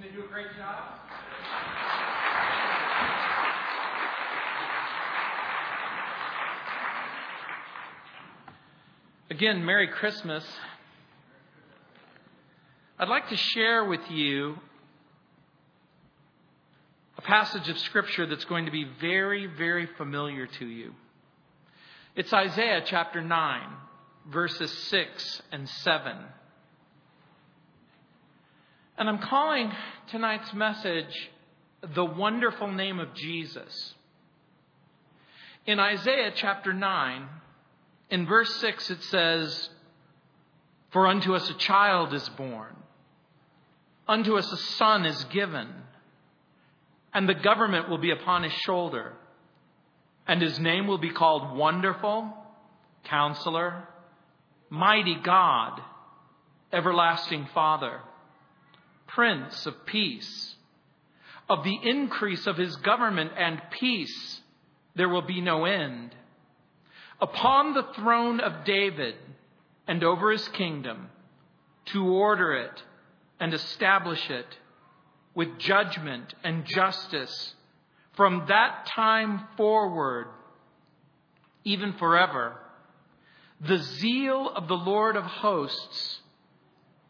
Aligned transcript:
And 0.00 0.08
they 0.08 0.16
do 0.16 0.24
a 0.24 0.28
great 0.28 0.46
job. 0.56 0.84
Again, 9.28 9.66
Merry 9.66 9.88
Christmas. 9.88 10.42
I'd 12.98 13.08
like 13.08 13.28
to 13.28 13.36
share 13.36 13.84
with 13.84 14.00
you 14.10 14.56
a 17.18 17.22
passage 17.22 17.68
of 17.68 17.78
Scripture 17.78 18.24
that's 18.24 18.46
going 18.46 18.64
to 18.64 18.72
be 18.72 18.86
very, 19.02 19.48
very 19.48 19.86
familiar 19.98 20.46
to 20.46 20.66
you. 20.66 20.94
It's 22.16 22.32
Isaiah 22.32 22.82
chapter 22.86 23.20
9, 23.20 23.68
verses 24.30 24.72
6 24.88 25.42
and 25.52 25.68
7. 25.68 26.16
And 29.00 29.08
I'm 29.08 29.18
calling 29.18 29.72
tonight's 30.10 30.52
message 30.52 31.30
the 31.94 32.04
wonderful 32.04 32.70
name 32.70 33.00
of 33.00 33.14
Jesus. 33.14 33.94
In 35.66 35.80
Isaiah 35.80 36.32
chapter 36.34 36.74
9, 36.74 37.26
in 38.10 38.26
verse 38.26 38.54
6, 38.56 38.90
it 38.90 39.02
says, 39.04 39.70
For 40.90 41.06
unto 41.06 41.34
us 41.34 41.48
a 41.48 41.54
child 41.54 42.12
is 42.12 42.28
born, 42.28 42.76
unto 44.06 44.36
us 44.36 44.52
a 44.52 44.56
son 44.58 45.06
is 45.06 45.24
given, 45.32 45.68
and 47.14 47.26
the 47.26 47.34
government 47.34 47.88
will 47.88 47.96
be 47.96 48.10
upon 48.10 48.42
his 48.42 48.52
shoulder, 48.52 49.14
and 50.28 50.42
his 50.42 50.58
name 50.60 50.86
will 50.86 50.98
be 50.98 51.10
called 51.10 51.56
Wonderful, 51.56 52.34
Counselor, 53.04 53.88
Mighty 54.68 55.16
God, 55.24 55.80
Everlasting 56.70 57.48
Father, 57.54 58.02
Prince 59.14 59.66
of 59.66 59.86
Peace. 59.86 60.54
Of 61.48 61.64
the 61.64 61.78
increase 61.82 62.46
of 62.46 62.56
his 62.56 62.76
government 62.76 63.32
and 63.36 63.60
peace, 63.70 64.40
there 64.94 65.08
will 65.08 65.22
be 65.22 65.40
no 65.40 65.64
end 65.64 66.14
upon 67.20 67.74
the 67.74 67.86
throne 67.94 68.40
of 68.40 68.64
David 68.64 69.16
and 69.86 70.02
over 70.04 70.30
his 70.30 70.46
kingdom 70.48 71.08
to 71.86 72.06
order 72.06 72.54
it 72.54 72.82
and 73.40 73.52
establish 73.52 74.30
it 74.30 74.46
with 75.34 75.58
judgment 75.58 76.34
and 76.44 76.64
justice 76.64 77.54
from 78.14 78.44
that 78.48 78.86
time 78.94 79.48
forward, 79.56 80.28
even 81.64 81.92
forever. 81.94 82.56
The 83.60 83.78
zeal 83.78 84.50
of 84.54 84.68
the 84.68 84.76
Lord 84.76 85.16
of 85.16 85.24
hosts 85.24 86.20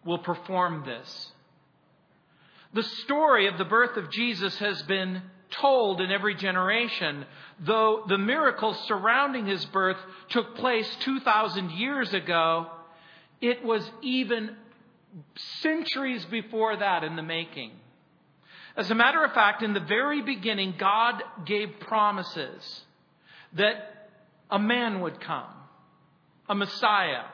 will 0.04 0.18
perform 0.18 0.84
this. 0.84 1.32
The 2.72 2.82
story 2.82 3.48
of 3.48 3.58
the 3.58 3.64
birth 3.64 3.96
of 3.96 4.10
Jesus 4.10 4.56
has 4.58 4.80
been 4.82 5.22
told 5.50 6.00
in 6.00 6.12
every 6.12 6.34
generation, 6.36 7.26
though 7.58 8.04
the 8.08 8.18
miracles 8.18 8.78
surrounding 8.86 9.46
his 9.46 9.64
birth 9.66 9.96
took 10.28 10.54
place 10.56 10.88
2,000 11.00 11.70
years 11.72 12.14
ago, 12.14 12.68
it 13.40 13.64
was 13.64 13.88
even 14.02 14.56
centuries 15.60 16.24
before 16.26 16.76
that 16.76 17.02
in 17.02 17.16
the 17.16 17.22
making. 17.22 17.72
As 18.76 18.90
a 18.90 18.94
matter 18.94 19.24
of 19.24 19.32
fact, 19.32 19.62
in 19.62 19.74
the 19.74 19.80
very 19.80 20.22
beginning, 20.22 20.74
God 20.78 21.22
gave 21.44 21.80
promises 21.80 22.82
that 23.54 24.08
a 24.50 24.58
man 24.58 25.00
would 25.00 25.20
come, 25.20 25.50
a 26.48 26.54
Messiah, 26.54 27.24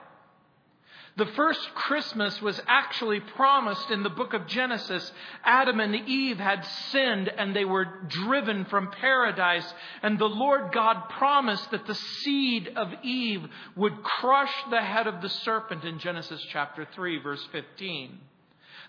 the 1.16 1.26
first 1.26 1.74
Christmas 1.74 2.42
was 2.42 2.60
actually 2.66 3.20
promised 3.20 3.90
in 3.90 4.02
the 4.02 4.10
book 4.10 4.34
of 4.34 4.46
Genesis. 4.46 5.10
Adam 5.42 5.80
and 5.80 5.94
Eve 5.94 6.38
had 6.38 6.62
sinned 6.90 7.28
and 7.28 7.56
they 7.56 7.64
were 7.64 7.86
driven 8.06 8.66
from 8.66 8.90
paradise. 8.90 9.66
And 10.02 10.18
the 10.18 10.28
Lord 10.28 10.72
God 10.72 11.08
promised 11.08 11.70
that 11.70 11.86
the 11.86 11.94
seed 11.94 12.70
of 12.76 12.92
Eve 13.02 13.48
would 13.76 14.02
crush 14.02 14.52
the 14.68 14.82
head 14.82 15.06
of 15.06 15.22
the 15.22 15.30
serpent 15.30 15.84
in 15.84 15.98
Genesis 16.00 16.44
chapter 16.50 16.86
3, 16.94 17.22
verse 17.22 17.48
15. 17.50 18.18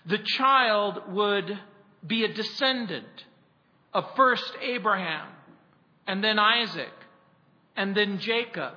The 0.04 0.18
child 0.18 1.00
would 1.08 1.58
be 2.06 2.24
a 2.24 2.32
descendant 2.32 3.06
of 3.94 4.04
first 4.16 4.52
Abraham, 4.60 5.28
and 6.06 6.22
then 6.22 6.38
Isaac, 6.38 6.92
and 7.74 7.96
then 7.96 8.18
Jacob, 8.18 8.74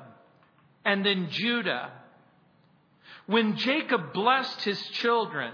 and 0.86 1.06
then 1.06 1.28
Judah 1.30 1.92
when 3.32 3.56
Jacob 3.56 4.14
blessed 4.14 4.62
his 4.62 4.80
children, 4.90 5.54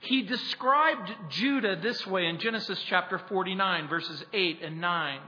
he 0.00 0.22
described 0.22 1.10
Judah 1.30 1.76
this 1.80 2.06
way 2.06 2.26
in 2.26 2.38
Genesis 2.38 2.80
chapter 2.86 3.18
49, 3.18 3.88
verses 3.88 4.24
8 4.32 4.62
and 4.62 4.80
9. 4.80 5.20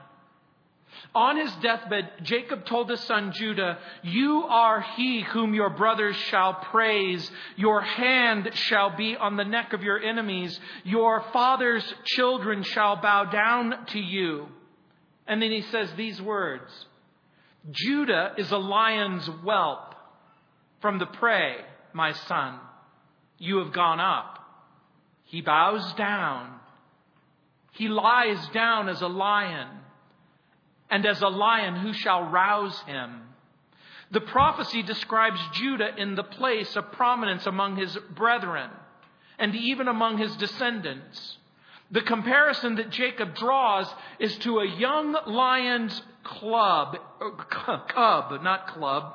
On 1.15 1.37
his 1.37 1.53
deathbed, 1.57 2.11
Jacob 2.23 2.67
told 2.67 2.91
his 2.91 3.01
son 3.01 3.33
Judah, 3.33 3.79
You 4.03 4.45
are 4.49 4.81
he 4.81 5.23
whom 5.23 5.55
your 5.55 5.71
brothers 5.71 6.17
shall 6.17 6.55
praise. 6.55 7.31
Your 7.57 7.81
hand 7.81 8.51
shall 8.55 8.97
be 8.97 9.17
on 9.17 9.37
the 9.37 9.45
neck 9.45 9.73
of 9.73 9.83
your 9.83 9.99
enemies. 9.99 10.59
Your 10.85 11.25
father's 11.33 11.95
children 12.05 12.63
shall 12.63 12.97
bow 12.97 13.25
down 13.25 13.87
to 13.87 13.99
you. 13.99 14.49
And 15.27 15.41
then 15.41 15.51
he 15.51 15.63
says 15.63 15.89
these 15.97 16.21
words 16.21 16.71
Judah 17.71 18.35
is 18.37 18.51
a 18.53 18.59
lion's 18.59 19.27
whelp 19.27 19.94
from 20.85 20.99
the 20.99 21.07
prey, 21.07 21.57
my 21.95 22.13
son, 22.13 22.61
you 23.39 23.57
have 23.57 23.73
gone 23.73 24.01
up. 24.01 24.39
He 25.25 25.41
bows 25.41 25.95
down. 25.95 26.61
He 27.73 27.89
lies 27.89 28.49
down 28.49 28.91
as 28.91 29.01
a 29.01 29.07
lion. 29.07 29.67
And 30.91 31.07
as 31.07 31.23
a 31.23 31.29
lion, 31.29 31.77
who 31.77 31.95
shall 31.95 32.25
rouse 32.25 32.79
him? 32.81 33.23
The 34.11 34.21
prophecy 34.21 34.83
describes 34.83 35.41
Judah 35.55 35.89
in 35.97 36.17
the 36.17 36.23
place 36.23 36.77
of 36.77 36.93
prominence 36.93 37.47
among 37.47 37.77
his 37.77 37.97
brethren 38.15 38.69
and 39.39 39.55
even 39.55 39.89
among 39.89 40.19
his 40.19 40.37
descendants. 40.37 41.39
The 41.93 42.03
comparison 42.03 42.75
that 42.75 42.91
Jacob 42.91 43.35
draws 43.37 43.91
is 44.19 44.37
to 44.41 44.59
a 44.59 44.69
young 44.69 45.17
lion's 45.27 46.03
club, 46.25 46.99
uh, 47.23 47.79
cub, 47.89 48.43
not 48.43 48.67
club, 48.67 49.15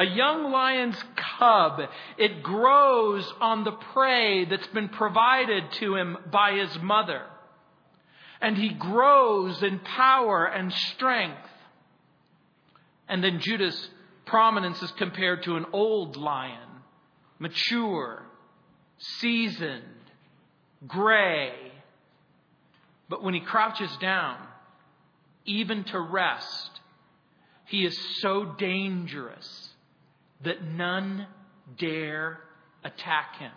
a 0.00 0.04
young 0.04 0.50
lion's 0.50 0.96
cub. 1.38 1.78
It 2.16 2.42
grows 2.42 3.30
on 3.38 3.64
the 3.64 3.72
prey 3.72 4.46
that's 4.46 4.66
been 4.68 4.88
provided 4.88 5.70
to 5.72 5.94
him 5.94 6.16
by 6.32 6.52
his 6.52 6.82
mother. 6.82 7.22
And 8.40 8.56
he 8.56 8.70
grows 8.70 9.62
in 9.62 9.78
power 9.80 10.46
and 10.46 10.72
strength. 10.72 11.36
And 13.10 13.22
then 13.22 13.40
Judah's 13.40 13.90
prominence 14.24 14.80
is 14.82 14.90
compared 14.92 15.42
to 15.42 15.56
an 15.56 15.66
old 15.74 16.16
lion, 16.16 16.68
mature, 17.38 18.22
seasoned, 18.96 19.84
gray. 20.86 21.52
But 23.10 23.22
when 23.22 23.34
he 23.34 23.40
crouches 23.40 23.94
down, 24.00 24.38
even 25.44 25.84
to 25.84 26.00
rest, 26.00 26.70
he 27.66 27.84
is 27.84 27.98
so 28.22 28.54
dangerous 28.56 29.59
that 30.44 30.64
none 30.64 31.26
dare 31.78 32.40
attack 32.84 33.36
him. 33.38 33.52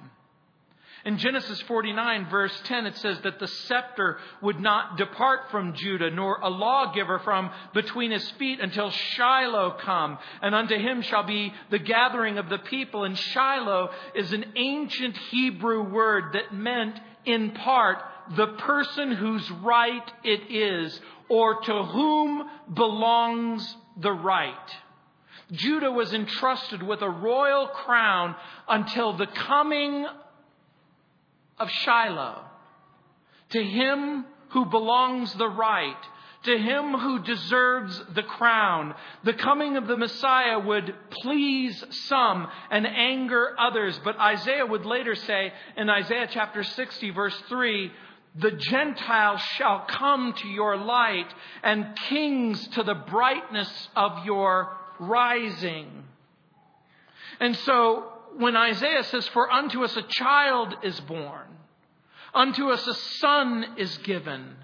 In 1.05 1.17
Genesis 1.17 1.59
49, 1.63 2.29
verse 2.29 2.57
10, 2.63 2.85
it 2.85 2.95
says 2.97 3.19
that 3.21 3.37
the 3.37 3.47
scepter 3.47 4.19
would 4.41 4.61
not 4.61 4.97
depart 4.97 5.51
from 5.51 5.73
Judah, 5.73 6.09
nor 6.09 6.39
a 6.39 6.47
lawgiver 6.47 7.19
from 7.19 7.51
between 7.73 8.11
his 8.11 8.29
feet 8.31 8.61
until 8.61 8.89
Shiloh 8.89 9.71
come, 9.81 10.17
and 10.41 10.55
unto 10.55 10.77
him 10.77 11.01
shall 11.01 11.23
be 11.23 11.53
the 11.71 11.79
gathering 11.79 12.37
of 12.37 12.47
the 12.47 12.59
people. 12.59 13.03
And 13.03 13.17
Shiloh 13.17 13.89
is 14.15 14.31
an 14.31 14.45
ancient 14.55 15.17
Hebrew 15.29 15.83
word 15.83 16.33
that 16.33 16.53
meant, 16.53 16.97
in 17.25 17.51
part, 17.51 17.97
the 18.37 18.47
person 18.47 19.11
whose 19.11 19.49
right 19.51 20.09
it 20.23 20.49
is, 20.49 20.97
or 21.27 21.59
to 21.63 21.83
whom 21.83 22.49
belongs 22.73 23.75
the 23.97 24.11
right. 24.11 24.55
Judah 25.53 25.91
was 25.91 26.13
entrusted 26.13 26.83
with 26.83 27.01
a 27.01 27.09
royal 27.09 27.67
crown 27.67 28.35
until 28.67 29.13
the 29.13 29.27
coming 29.27 30.05
of 31.59 31.69
Shiloh. 31.69 32.43
To 33.51 33.63
him 33.63 34.25
who 34.49 34.65
belongs 34.65 35.33
the 35.33 35.47
right, 35.47 35.97
to 36.43 36.57
him 36.57 36.93
who 36.93 37.19
deserves 37.19 38.01
the 38.15 38.23
crown. 38.23 38.95
The 39.23 39.33
coming 39.33 39.77
of 39.77 39.87
the 39.87 39.95
Messiah 39.95 40.59
would 40.59 40.93
please 41.09 41.83
some 42.07 42.47
and 42.69 42.85
anger 42.85 43.55
others. 43.57 43.99
But 44.03 44.19
Isaiah 44.19 44.65
would 44.65 44.85
later 44.85 45.15
say 45.15 45.53
in 45.77 45.89
Isaiah 45.89 46.27
chapter 46.29 46.63
60, 46.63 47.11
verse 47.11 47.39
3, 47.47 47.91
the 48.35 48.51
Gentiles 48.51 49.41
shall 49.57 49.85
come 49.87 50.33
to 50.33 50.47
your 50.47 50.75
light, 50.75 51.31
and 51.61 51.95
kings 52.09 52.67
to 52.69 52.83
the 52.83 52.95
brightness 52.95 53.89
of 53.95 54.25
your 54.25 54.75
rising. 55.07 56.03
And 57.39 57.55
so 57.55 58.11
when 58.37 58.55
Isaiah 58.55 59.03
says, 59.03 59.27
For 59.29 59.51
unto 59.51 59.83
us 59.83 59.95
a 59.97 60.03
child 60.03 60.75
is 60.83 60.99
born, 61.01 61.53
Unto 62.33 62.69
us 62.69 62.85
a 62.87 62.95
son 62.95 63.75
is 63.77 63.95
given, 63.99 64.55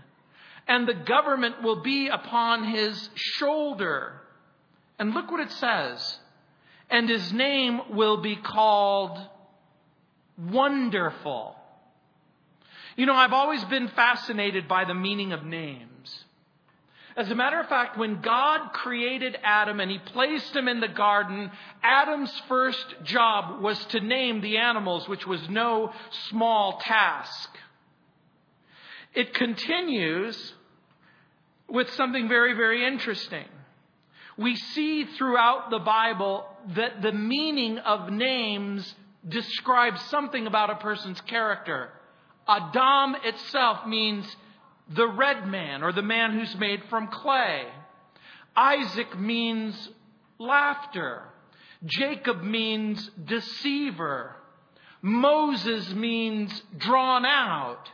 and 0.68 0.88
the 0.88 0.94
government 0.96 1.62
will 1.62 1.82
be 1.82 2.08
upon 2.08 2.64
his 2.64 3.10
shoulder. 3.14 4.14
And 4.98 5.14
look 5.14 5.30
what 5.30 5.40
it 5.40 5.52
says. 5.52 6.20
And 6.90 7.08
his 7.08 7.32
name 7.32 7.80
will 7.92 8.18
be 8.18 8.36
called 8.36 9.20
Wonderful. 10.38 11.56
You 12.96 13.06
know, 13.06 13.14
I've 13.14 13.34
always 13.34 13.64
been 13.66 13.88
fascinated 13.90 14.68
by 14.68 14.86
the 14.86 14.96
meaning 14.96 15.32
of 15.32 15.46
names. 15.46 15.99
As 17.18 17.30
a 17.30 17.36
matter 17.36 17.60
of 17.60 17.68
fact, 17.68 17.98
when 17.98 18.22
God 18.22 18.72
created 18.74 19.38
Adam 19.44 19.80
and 19.80 19.90
he 19.90 20.00
placed 20.00 20.56
him 20.56 20.68
in 20.68 20.80
the 20.80 20.88
garden, 20.88 21.52
Adam's 21.84 22.32
first 22.48 22.86
job 23.04 23.62
was 23.62 23.84
to 23.88 24.00
name 24.00 24.42
the 24.42 24.58
animals, 24.58 25.08
which 25.10 25.26
was 25.26 25.50
no 25.50 25.92
small 26.30 26.80
task. 26.84 27.50
It 29.14 29.34
continues 29.34 30.54
with 31.68 31.90
something 31.92 32.28
very, 32.28 32.54
very 32.54 32.86
interesting. 32.86 33.46
We 34.38 34.56
see 34.56 35.06
throughout 35.06 35.70
the 35.70 35.80
Bible 35.80 36.46
that 36.76 37.02
the 37.02 37.12
meaning 37.12 37.80
of 37.80 38.12
names 38.12 38.96
describes 39.28 40.02
something 40.04 40.48
about 40.48 40.70
a 40.70 40.76
person's 40.76 41.20
character. 41.22 41.90
Adam 42.48 43.16
itself 43.24 43.86
means 43.86 44.26
the 44.90 45.08
red 45.08 45.48
man 45.48 45.84
or 45.84 45.92
the 45.92 46.02
man 46.02 46.34
who's 46.34 46.56
made 46.56 46.82
from 46.90 47.08
clay. 47.08 47.66
Isaac 48.56 49.18
means 49.20 49.90
laughter. 50.38 51.24
Jacob 51.86 52.44
means 52.44 53.10
deceiver. 53.24 54.36
Moses 55.02 55.94
means 55.94 56.62
drawn 56.78 57.26
out. 57.26 57.90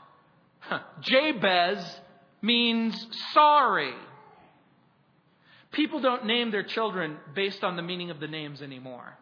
Jabez 1.02 2.00
means 2.42 3.08
sorry. 3.34 3.94
People 5.72 6.00
don't 6.00 6.26
name 6.26 6.52
their 6.52 6.64
children 6.64 7.18
based 7.36 7.64
on 7.64 7.76
the 7.76 7.82
meaning 7.82 8.10
of 8.10 8.20
the 8.20 8.28
names 8.28 8.62
anymore. 8.62 9.18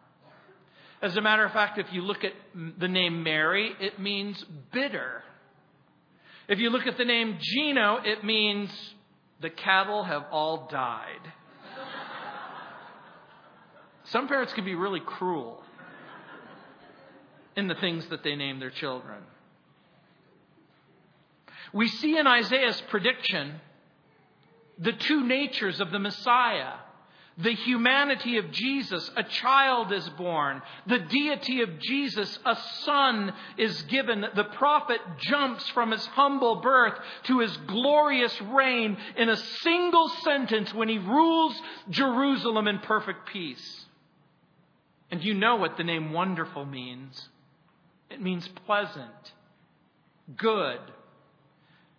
As 1.02 1.16
a 1.16 1.20
matter 1.20 1.44
of 1.44 1.52
fact, 1.52 1.78
if 1.78 1.92
you 1.92 2.00
look 2.00 2.24
at 2.24 2.32
the 2.78 2.88
name 2.88 3.22
Mary, 3.22 3.72
it 3.80 3.98
means 3.98 4.42
bitter. 4.72 5.22
If 6.48 6.58
you 6.58 6.70
look 6.70 6.86
at 6.86 6.98
the 6.98 7.04
name 7.04 7.38
Gino, 7.40 7.98
it 8.04 8.22
means 8.22 8.70
the 9.40 9.50
cattle 9.50 10.04
have 10.04 10.24
all 10.30 10.68
died. 10.70 11.32
Some 14.04 14.28
parents 14.28 14.52
can 14.52 14.64
be 14.64 14.74
really 14.74 15.00
cruel 15.00 15.62
in 17.56 17.68
the 17.68 17.74
things 17.74 18.06
that 18.08 18.22
they 18.22 18.36
name 18.36 18.60
their 18.60 18.70
children. 18.70 19.22
We 21.72 21.88
see 21.88 22.18
in 22.18 22.26
Isaiah's 22.26 22.80
prediction 22.88 23.60
the 24.78 24.92
two 24.92 25.24
natures 25.26 25.80
of 25.80 25.90
the 25.90 25.98
Messiah 25.98 26.74
the 27.36 27.52
humanity 27.52 28.38
of 28.38 28.52
Jesus, 28.52 29.10
a 29.16 29.24
child 29.24 29.92
is 29.92 30.08
born. 30.10 30.62
The 30.86 31.00
deity 31.00 31.62
of 31.62 31.80
Jesus, 31.80 32.38
a 32.44 32.56
son 32.84 33.32
is 33.58 33.82
given. 33.82 34.24
The 34.36 34.44
prophet 34.44 35.00
jumps 35.18 35.68
from 35.70 35.90
his 35.90 36.06
humble 36.06 36.56
birth 36.56 36.94
to 37.24 37.40
his 37.40 37.56
glorious 37.66 38.40
reign 38.40 38.96
in 39.16 39.28
a 39.28 39.36
single 39.36 40.08
sentence 40.22 40.72
when 40.72 40.88
he 40.88 40.98
rules 40.98 41.60
Jerusalem 41.90 42.68
in 42.68 42.78
perfect 42.78 43.28
peace. 43.28 43.86
And 45.10 45.22
you 45.22 45.34
know 45.34 45.56
what 45.56 45.76
the 45.76 45.84
name 45.84 46.12
wonderful 46.12 46.64
means 46.64 47.28
it 48.10 48.22
means 48.22 48.46
pleasant, 48.64 49.32
good, 50.36 50.78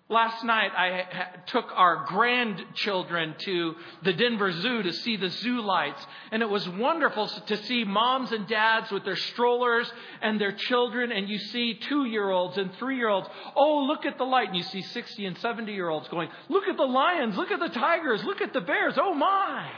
Last 0.07 0.44
night, 0.44 0.69
I 0.78 1.40
took 1.48 1.66
our 1.74 2.06
grandchildren 2.06 3.34
to 3.40 3.74
the 4.04 4.13
Denver 4.13 4.52
Zoo 4.52 4.84
to 4.84 4.94
see 4.94 5.18
the 5.18 5.31
zoo 5.31 5.62
lights. 5.62 6.06
And 6.31 6.44
it 6.44 6.50
was 6.50 6.69
wonderful 6.69 7.28
to 7.28 7.57
see 7.63 7.84
moms 7.86 8.31
and 8.31 8.48
dads 8.48 8.92
with 8.92 9.04
their 9.04 9.16
strollers 9.16 9.92
and 10.22 10.40
their 10.40 10.52
children. 10.52 11.12
And 11.12 11.28
you 11.28 11.40
see 11.40 11.74
two 11.74 12.06
year 12.06 12.30
olds 12.30 12.56
and 12.56 12.72
three 12.75 12.98
year 12.98 13.10
olds. 13.10 13.28
Oh, 13.56 13.86
look 13.88 14.06
at 14.06 14.19
the 14.19 14.25
light. 14.25 14.50
And 14.50 14.57
you 14.57 14.62
see 14.62 14.84
60 14.84 15.25
and 15.25 15.40
70 15.40 15.74
year 15.74 15.90
olds 15.90 16.08
going, 16.10 16.30
Look 16.50 16.68
at 16.68 16.78
the 16.78 16.84
lions. 16.84 17.36
Look 17.36 17.50
at 17.50 17.60
the 17.60 17.69
tigers. 17.69 18.24
Look 18.24 18.42
at 18.42 18.54
the 18.54 18.62
bears. 18.62 18.94
Oh, 18.98 19.16
my. 19.16 19.72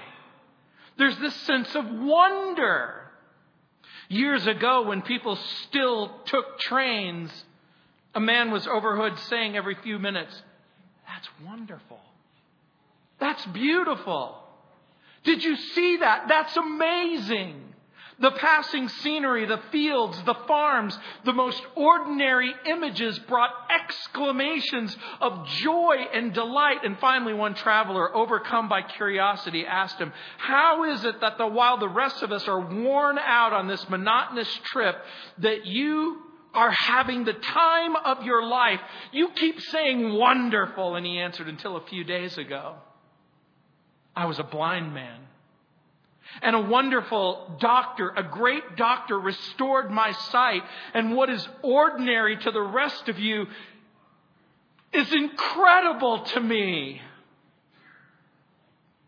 There's 0.97 1.17
this 1.19 1.35
sense 1.35 1.73
of 1.73 1.85
wonder. 1.89 2.95
Years 4.09 4.45
ago, 4.45 4.83
when 4.83 5.03
people 5.03 5.37
still 5.67 6.11
took 6.25 6.59
trains, 6.59 7.31
a 8.17 8.19
man 8.19 8.49
was 8.49 8.65
overheard 8.65 9.17
saying 9.29 9.55
every 9.55 9.75
few 9.75 9.99
minutes, 9.99 10.41
That's 11.07 11.27
wonderful. 11.45 11.99
That's 13.19 13.45
beautiful. 13.45 14.35
Did 15.23 15.43
you 15.43 15.55
see 15.55 15.97
that? 15.97 16.25
That's 16.27 16.57
amazing. 16.57 17.61
The 18.19 18.31
passing 18.31 18.89
scenery, 18.89 19.45
the 19.45 19.61
fields, 19.71 20.19
the 20.23 20.33
farms, 20.47 20.97
the 21.25 21.33
most 21.33 21.61
ordinary 21.75 22.51
images 22.65 23.19
brought 23.19 23.51
exclamations 23.69 24.97
of 25.21 25.45
joy 25.59 25.97
and 26.11 26.33
delight. 26.33 26.83
And 26.83 26.97
finally, 26.97 27.35
one 27.35 27.53
traveler, 27.53 28.15
overcome 28.15 28.67
by 28.67 28.81
curiosity, 28.81 29.63
asked 29.67 29.99
him, 29.99 30.11
How 30.39 30.85
is 30.85 31.05
it 31.05 31.21
that 31.21 31.37
the, 31.37 31.45
while 31.45 31.77
the 31.77 31.87
rest 31.87 32.23
of 32.23 32.31
us 32.31 32.47
are 32.47 32.61
worn 32.61 33.19
out 33.19 33.53
on 33.53 33.67
this 33.67 33.87
monotonous 33.87 34.51
trip, 34.63 34.95
that 35.37 35.67
you 35.67 36.23
are 36.57 36.71
having 36.71 37.23
the 37.23 37.33
time 37.33 37.95
of 37.95 38.23
your 38.23 38.43
life. 38.43 38.79
You 39.11 39.29
keep 39.29 39.61
saying 39.61 40.11
wonderful. 40.13 40.95
And 40.95 41.05
he 41.05 41.19
answered, 41.19 41.47
Until 41.47 41.77
a 41.77 41.85
few 41.85 42.03
days 42.03 42.37
ago, 42.37 42.75
I 44.15 44.25
was 44.25 44.39
a 44.39 44.43
blind 44.43 44.93
man. 44.93 45.19
And 46.41 46.55
a 46.55 46.61
wonderful 46.61 47.57
doctor, 47.59 48.11
a 48.15 48.23
great 48.23 48.75
doctor, 48.75 49.19
restored 49.19 49.91
my 49.91 50.11
sight. 50.11 50.63
And 50.95 51.15
what 51.15 51.29
is 51.29 51.47
ordinary 51.61 52.35
to 52.37 52.51
the 52.51 52.61
rest 52.61 53.07
of 53.07 53.19
you 53.19 53.45
is 54.91 55.13
incredible 55.13 56.23
to 56.23 56.39
me. 56.39 57.01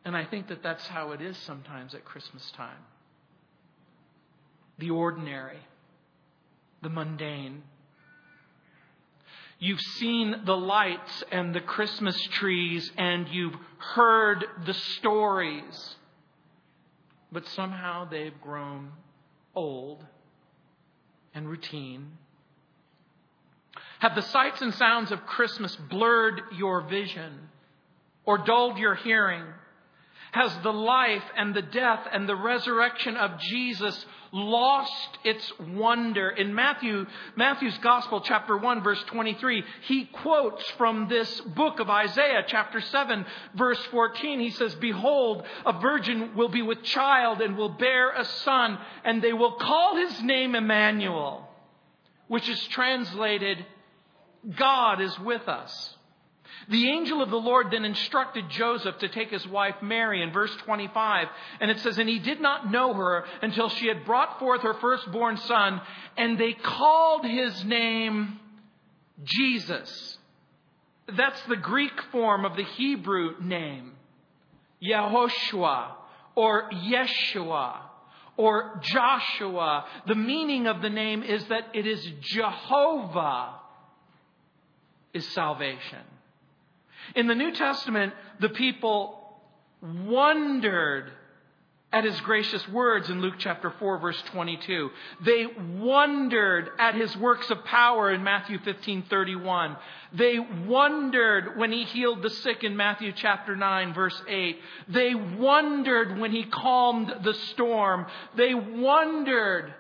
And 0.06 0.16
I 0.16 0.24
think 0.24 0.50
that 0.50 0.62
that's 0.62 0.88
how 0.88 1.12
it 1.12 1.22
is 1.22 1.36
sometimes 1.38 1.96
at 1.96 2.06
Christmas 2.06 2.52
time. 2.52 2.86
The 4.78 4.92
ordinary 4.92 5.60
the 6.82 6.90
mundane. 6.90 7.64
You've 9.60 9.82
seen 9.82 10.44
the 10.46 10.56
lights 10.56 11.24
and 11.32 11.54
the 11.54 11.60
Christmas 11.60 12.18
trees 12.32 12.90
and 12.98 13.28
you've 13.28 13.56
heard 13.78 14.46
the 14.66 14.74
stories, 14.74 15.96
but 17.32 17.46
somehow 17.50 18.08
they've 18.10 18.40
grown 18.42 18.92
old 19.54 20.06
and 21.34 21.50
routine. 21.50 22.12
Have 24.00 24.16
the 24.16 24.22
sights 24.22 24.62
and 24.62 24.74
sounds 24.76 25.12
of 25.12 25.26
Christmas 25.26 25.76
blurred 25.76 26.42
your 26.58 26.82
vision 26.82 27.50
or 28.26 28.38
dulled 28.38 28.78
your 28.78 28.96
hearing? 28.96 29.44
Has 30.32 30.56
the 30.62 30.74
life 30.74 31.24
and 31.36 31.56
the 31.56 31.62
death 31.62 32.08
and 32.12 32.30
the 32.30 32.36
resurrection 32.36 33.18
of 33.18 33.40
Jesus 33.40 34.06
lost 34.32 35.18
its 35.24 35.52
wonder? 35.60 36.30
In 36.30 36.54
Matthew, 36.54 37.08
Matthew's 37.36 37.78
Gospel, 37.80 38.22
chapter 38.22 38.56
1, 38.56 38.84
verse 38.84 39.04
23, 39.08 39.64
he 39.88 40.06
quotes 40.06 40.64
from 40.72 41.08
this 41.08 41.42
book 41.42 41.80
of 41.80 41.90
Isaiah, 41.90 42.44
chapter 42.46 42.80
7, 42.80 43.26
verse 43.56 43.84
14. 43.86 44.40
He 44.40 44.52
says, 44.52 44.76
Behold, 44.76 45.46
a 45.66 45.80
virgin 45.80 46.36
will 46.36 46.50
be 46.50 46.62
with 46.62 46.84
child 46.84 47.42
and 47.42 47.58
will 47.58 47.70
bear 47.70 48.12
a 48.12 48.26
son, 48.26 48.78
and 49.04 49.24
they 49.24 49.34
will 49.34 49.54
call 49.54 49.96
his 49.96 50.22
name 50.22 50.54
Emmanuel, 50.54 51.50
which 52.28 52.48
is 52.48 52.62
translated, 52.68 53.66
God 54.56 55.02
is 55.02 55.18
with 55.20 55.48
us. 55.48 55.96
The 56.70 56.90
angel 56.90 57.22
of 57.22 57.30
the 57.30 57.38
Lord 57.38 57.68
then 57.72 57.86
instructed 57.86 58.50
Joseph 58.50 58.98
to 59.00 59.10
take 59.10 59.30
his 59.30 59.48
wife 59.48 59.76
Mary 59.82 60.22
in 60.22 60.32
verse 60.32 60.56
25. 60.66 61.28
And 61.60 61.72
it 61.72 61.80
says, 61.80 61.98
And 61.98 62.10
he 62.10 62.20
did 62.20 62.42
not 62.42 62.72
know 62.72 62.94
her 62.94 63.26
until 63.42 63.70
she 63.70 63.88
had 63.88 64.06
brought 64.06 64.40
forth 64.40 64.62
her 64.62 64.76
firstborn 64.76 65.38
son, 65.38 65.82
and 66.18 66.40
they 66.40 66.54
called 66.54 67.26
his 67.26 67.64
name 67.66 68.40
Jesus. 69.24 70.18
That's 71.18 71.42
the 71.44 71.58
Greek 71.58 72.00
form 72.12 72.46
of 72.46 72.56
the 72.56 72.64
Hebrew 72.64 73.36
name, 73.42 73.94
Yehoshua 74.84 75.92
or 76.36 76.70
Yeshua 76.72 77.78
or 78.38 78.80
Joshua. 78.82 79.86
The 80.08 80.16
meaning 80.16 80.68
of 80.68 80.82
the 80.82 80.90
name 80.90 81.24
is 81.24 81.44
that 81.48 81.68
it 81.74 81.88
is 81.88 82.06
Jehovah 82.22 83.56
is 85.14 85.28
salvation. 85.34 86.06
In 87.16 87.28
the 87.28 87.36
New 87.36 87.52
Testament, 87.52 88.14
the 88.40 88.50
people 88.50 89.20
wondered 89.82 91.12
at 91.92 92.04
his 92.04 92.20
gracious 92.22 92.68
words 92.68 93.10
in 93.10 93.20
Luke 93.20 93.36
chapter 93.40 93.72
4 93.72 93.98
verse 93.98 94.22
22. 94.28 94.92
They 95.22 95.48
wondered 95.80 96.70
at 96.78 96.94
his 96.94 97.16
works 97.18 97.50
of 97.50 97.66
power 97.66 98.12
in 98.12 98.24
Matthew 98.24 98.60
15:31. 98.60 99.76
They 100.14 100.38
wondered 100.38 101.58
when 101.58 101.72
he 101.72 101.86
healed 101.86 102.22
the 102.22 102.30
sick 102.30 102.64
in 102.64 102.78
Matthew 102.78 103.12
chapter 103.14 103.56
9 103.56 103.94
verse 103.94 104.22
8. 104.28 104.62
They 104.88 105.16
wondered 105.16 106.20
when 106.20 106.32
he 106.32 106.44
calmed 106.44 107.24
the 107.24 107.34
storm. 107.34 108.06
They 108.36 108.54
wondered 108.54 109.74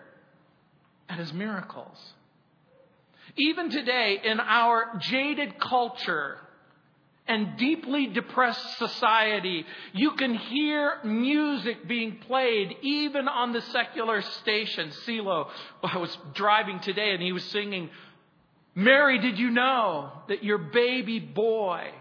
at 1.07 1.19
his 1.19 1.31
miracles. 1.31 2.13
Even 3.35 3.69
today 3.69 4.19
in 4.23 4.39
our 4.39 4.97
jaded 4.97 5.59
culture, 5.59 6.39
and 7.29 7.57
deeply 7.57 8.07
depressed 8.07 8.79
society, 8.79 9.63
you 9.93 10.11
can 10.13 10.33
hear 10.33 10.97
music 11.03 11.87
being 11.87 12.17
played 12.27 12.75
even 12.81 13.27
on 13.27 13.53
the 13.53 13.61
secular 13.61 14.21
station. 14.21 14.89
CeeLo, 15.05 15.47
I 15.83 15.99
was 15.99 16.17
driving 16.33 16.79
today 16.79 17.11
and 17.11 17.21
he 17.21 17.31
was 17.31 17.43
singing, 17.45 17.91
Mary, 18.73 19.19
did 19.19 19.37
you 19.37 19.51
know 19.51 20.11
that 20.27 20.43
your 20.43 20.57
baby 20.57 21.19
boy 21.19 21.91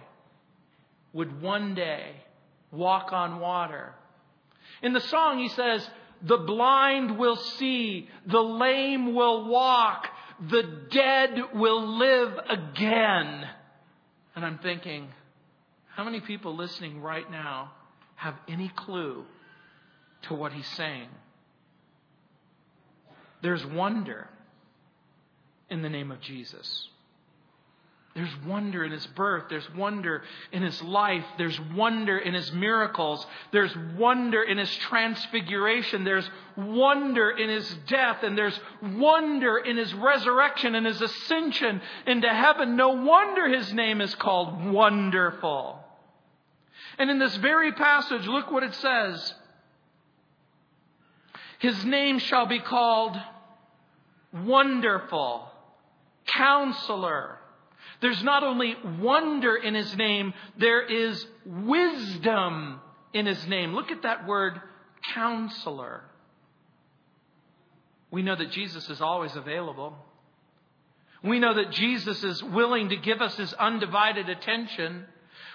would 1.13 1.43
one 1.43 1.75
day 1.75 2.13
walk 2.73 3.13
on 3.13 3.39
water? 3.39 3.93
In 4.83 4.95
the 4.95 5.01
song, 5.01 5.41
he 5.41 5.49
says, 5.51 5.87
The 6.23 6.39
blind 6.39 7.19
will 7.19 7.37
see, 7.37 8.09
the 8.27 8.41
lame 8.41 9.15
will 9.15 9.47
walk, 9.47 10.07
the 10.49 10.63
dead 10.91 11.39
will 11.53 11.99
live 11.99 12.33
again. 12.49 13.47
And 14.35 14.47
I'm 14.47 14.59
thinking, 14.59 15.09
how 15.99 16.05
many 16.05 16.21
people 16.21 16.55
listening 16.55 17.03
right 17.03 17.29
now 17.29 17.73
have 18.15 18.37
any 18.47 18.69
clue 18.69 19.25
to 20.23 20.33
what 20.33 20.53
he's 20.53 20.69
saying? 20.77 21.09
There's 23.43 23.67
wonder 23.67 24.29
in 25.69 25.83
the 25.83 25.89
name 25.89 26.13
of 26.13 26.21
Jesus. 26.21 26.89
There's 28.15 28.31
wonder 28.47 28.85
in 28.85 28.93
his 28.93 29.07
birth. 29.09 29.47
There's 29.51 29.69
wonder 29.75 30.23
in 30.53 30.63
his 30.63 30.81
life. 30.83 31.25
There's 31.37 31.59
wonder 31.75 32.17
in 32.17 32.33
his 32.33 32.53
miracles. 32.53 33.27
There's 33.51 33.77
wonder 33.97 34.45
in 34.45 34.57
his 34.57 34.73
transfiguration. 34.77 36.05
There's 36.05 36.31
wonder 36.57 37.29
in 37.29 37.49
his 37.49 37.69
death. 37.89 38.23
And 38.23 38.39
there's 38.39 38.59
wonder 38.81 39.59
in 39.59 39.77
his 39.77 39.93
resurrection 39.95 40.77
and 40.77 40.87
his 40.87 41.03
ascension 41.03 41.81
into 42.07 42.29
heaven. 42.29 42.77
No 42.77 42.91
wonder 42.91 43.49
his 43.49 43.73
name 43.73 44.01
is 44.01 44.15
called 44.15 44.65
Wonderful. 44.65 45.87
And 46.99 47.11
in 47.11 47.19
this 47.19 47.37
very 47.37 47.73
passage, 47.73 48.27
look 48.27 48.51
what 48.51 48.63
it 48.63 48.75
says. 48.75 49.35
His 51.59 51.85
name 51.85 52.19
shall 52.19 52.47
be 52.47 52.61
called 52.61 53.17
Wonderful, 54.33 55.49
Counselor. 56.27 57.39
There's 58.01 58.23
not 58.23 58.45
only 58.45 58.77
wonder 59.01 59.57
in 59.57 59.75
his 59.75 59.97
name, 59.97 60.35
there 60.59 60.83
is 60.83 61.27
wisdom 61.45 62.81
in 63.13 63.27
his 63.27 63.45
name. 63.47 63.75
Look 63.75 63.91
at 63.91 64.03
that 64.03 64.27
word, 64.27 64.61
counselor. 65.15 66.03
We 68.11 68.23
know 68.23 68.37
that 68.37 68.53
Jesus 68.53 68.89
is 68.89 69.01
always 69.01 69.35
available. 69.35 69.97
We 71.23 71.41
know 71.41 71.55
that 71.55 71.73
Jesus 71.73 72.23
is 72.23 72.43
willing 72.43 72.91
to 72.91 72.97
give 72.97 73.21
us 73.21 73.37
his 73.37 73.53
undivided 73.55 74.29
attention. 74.29 75.05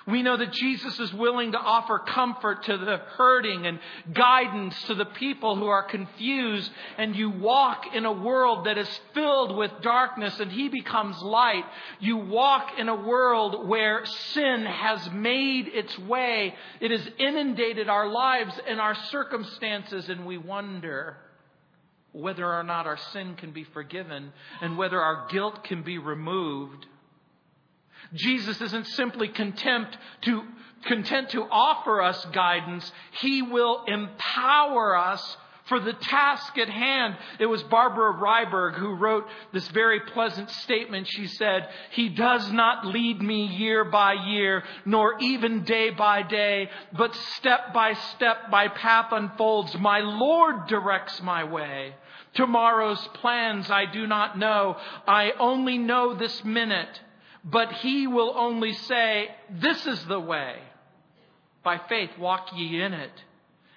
We 0.05 0.21
know 0.21 0.35
that 0.35 0.51
Jesus 0.51 0.99
is 0.99 1.13
willing 1.13 1.53
to 1.53 1.57
offer 1.57 1.97
comfort 1.99 2.63
to 2.63 2.77
the 2.77 2.97
hurting 2.97 3.65
and 3.65 3.79
guidance 4.11 4.81
to 4.83 4.95
the 4.95 5.05
people 5.05 5.55
who 5.55 5.67
are 5.67 5.83
confused. 5.83 6.69
And 6.97 7.15
you 7.15 7.29
walk 7.29 7.85
in 7.93 8.05
a 8.05 8.11
world 8.11 8.65
that 8.65 8.77
is 8.77 8.99
filled 9.13 9.55
with 9.55 9.71
darkness 9.81 10.37
and 10.41 10.51
He 10.51 10.67
becomes 10.67 11.21
light. 11.21 11.63
You 11.99 12.17
walk 12.17 12.71
in 12.77 12.89
a 12.89 12.95
world 12.95 13.67
where 13.67 14.05
sin 14.05 14.65
has 14.65 15.09
made 15.11 15.69
its 15.69 15.97
way. 15.99 16.53
It 16.81 16.91
has 16.91 17.07
inundated 17.17 17.87
our 17.87 18.09
lives 18.09 18.53
and 18.67 18.81
our 18.81 18.95
circumstances 18.95 20.09
and 20.09 20.25
we 20.25 20.37
wonder 20.37 21.17
whether 22.11 22.45
or 22.45 22.63
not 22.63 22.85
our 22.87 22.97
sin 23.11 23.35
can 23.35 23.51
be 23.51 23.63
forgiven 23.63 24.33
and 24.61 24.77
whether 24.77 24.99
our 24.99 25.27
guilt 25.29 25.63
can 25.63 25.81
be 25.81 25.97
removed. 25.97 26.85
Jesus 28.13 28.61
isn't 28.61 28.87
simply 28.87 29.27
content 29.27 29.87
to, 30.21 30.43
content 30.85 31.29
to 31.31 31.43
offer 31.43 32.01
us 32.01 32.23
guidance. 32.25 32.91
He 33.21 33.41
will 33.41 33.85
empower 33.87 34.95
us 34.97 35.37
for 35.65 35.79
the 35.79 35.93
task 35.93 36.57
at 36.57 36.69
hand. 36.69 37.15
It 37.39 37.45
was 37.45 37.63
Barbara 37.63 38.13
Ryberg 38.13 38.75
who 38.75 38.95
wrote 38.95 39.25
this 39.53 39.67
very 39.69 40.01
pleasant 40.01 40.49
statement. 40.49 41.07
She 41.07 41.27
said, 41.27 41.69
He 41.91 42.09
does 42.09 42.51
not 42.51 42.85
lead 42.85 43.21
me 43.21 43.47
year 43.47 43.85
by 43.85 44.13
year, 44.13 44.63
nor 44.85 45.17
even 45.19 45.63
day 45.63 45.89
by 45.89 46.21
day, 46.23 46.69
but 46.91 47.15
step 47.15 47.73
by 47.73 47.93
step 47.93 48.49
my 48.49 48.67
path 48.67 49.07
unfolds. 49.11 49.77
My 49.79 49.99
Lord 49.99 50.67
directs 50.67 51.21
my 51.21 51.45
way. 51.45 51.95
Tomorrow's 52.33 53.07
plans 53.15 53.69
I 53.71 53.85
do 53.85 54.05
not 54.05 54.37
know. 54.37 54.75
I 55.07 55.31
only 55.39 55.77
know 55.77 56.13
this 56.13 56.43
minute 56.43 56.99
but 57.43 57.71
he 57.73 58.07
will 58.07 58.33
only 58.37 58.73
say, 58.73 59.29
This 59.49 59.85
is 59.85 60.03
the 60.05 60.19
way. 60.19 60.55
By 61.63 61.79
faith 61.89 62.11
walk 62.17 62.49
ye 62.55 62.81
in 62.81 62.93
it. 62.93 63.11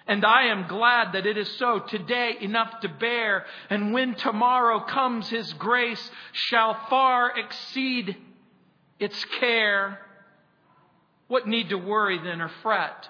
And 0.07 0.25
I 0.25 0.43
am 0.45 0.67
glad 0.67 1.13
that 1.13 1.25
it 1.25 1.37
is 1.37 1.49
so 1.57 1.79
today 1.79 2.37
enough 2.39 2.79
to 2.81 2.89
bear. 2.89 3.45
And 3.69 3.93
when 3.93 4.15
tomorrow 4.15 4.79
comes, 4.79 5.29
his 5.29 5.51
grace 5.53 6.11
shall 6.31 6.77
far 6.89 7.37
exceed 7.37 8.15
its 8.99 9.25
care. 9.39 9.99
What 11.27 11.47
need 11.47 11.69
to 11.69 11.77
worry 11.77 12.19
then 12.23 12.41
or 12.41 12.49
fret? 12.63 13.09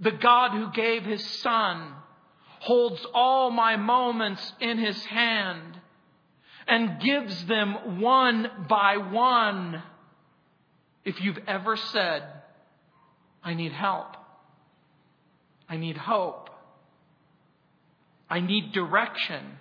The 0.00 0.10
God 0.10 0.50
who 0.50 0.72
gave 0.72 1.04
his 1.04 1.24
son 1.40 1.94
holds 2.58 3.06
all 3.14 3.50
my 3.50 3.76
moments 3.76 4.52
in 4.60 4.78
his 4.78 5.04
hand 5.06 5.80
and 6.66 7.00
gives 7.00 7.46
them 7.46 8.00
one 8.00 8.50
by 8.68 8.96
one. 8.96 9.82
If 11.04 11.20
you've 11.20 11.38
ever 11.46 11.76
said, 11.76 12.22
I 13.42 13.54
need 13.54 13.72
help, 13.72 14.16
I 15.68 15.76
need 15.76 15.96
hope, 15.96 16.50
I 18.28 18.40
need 18.40 18.72
direction, 18.72 19.58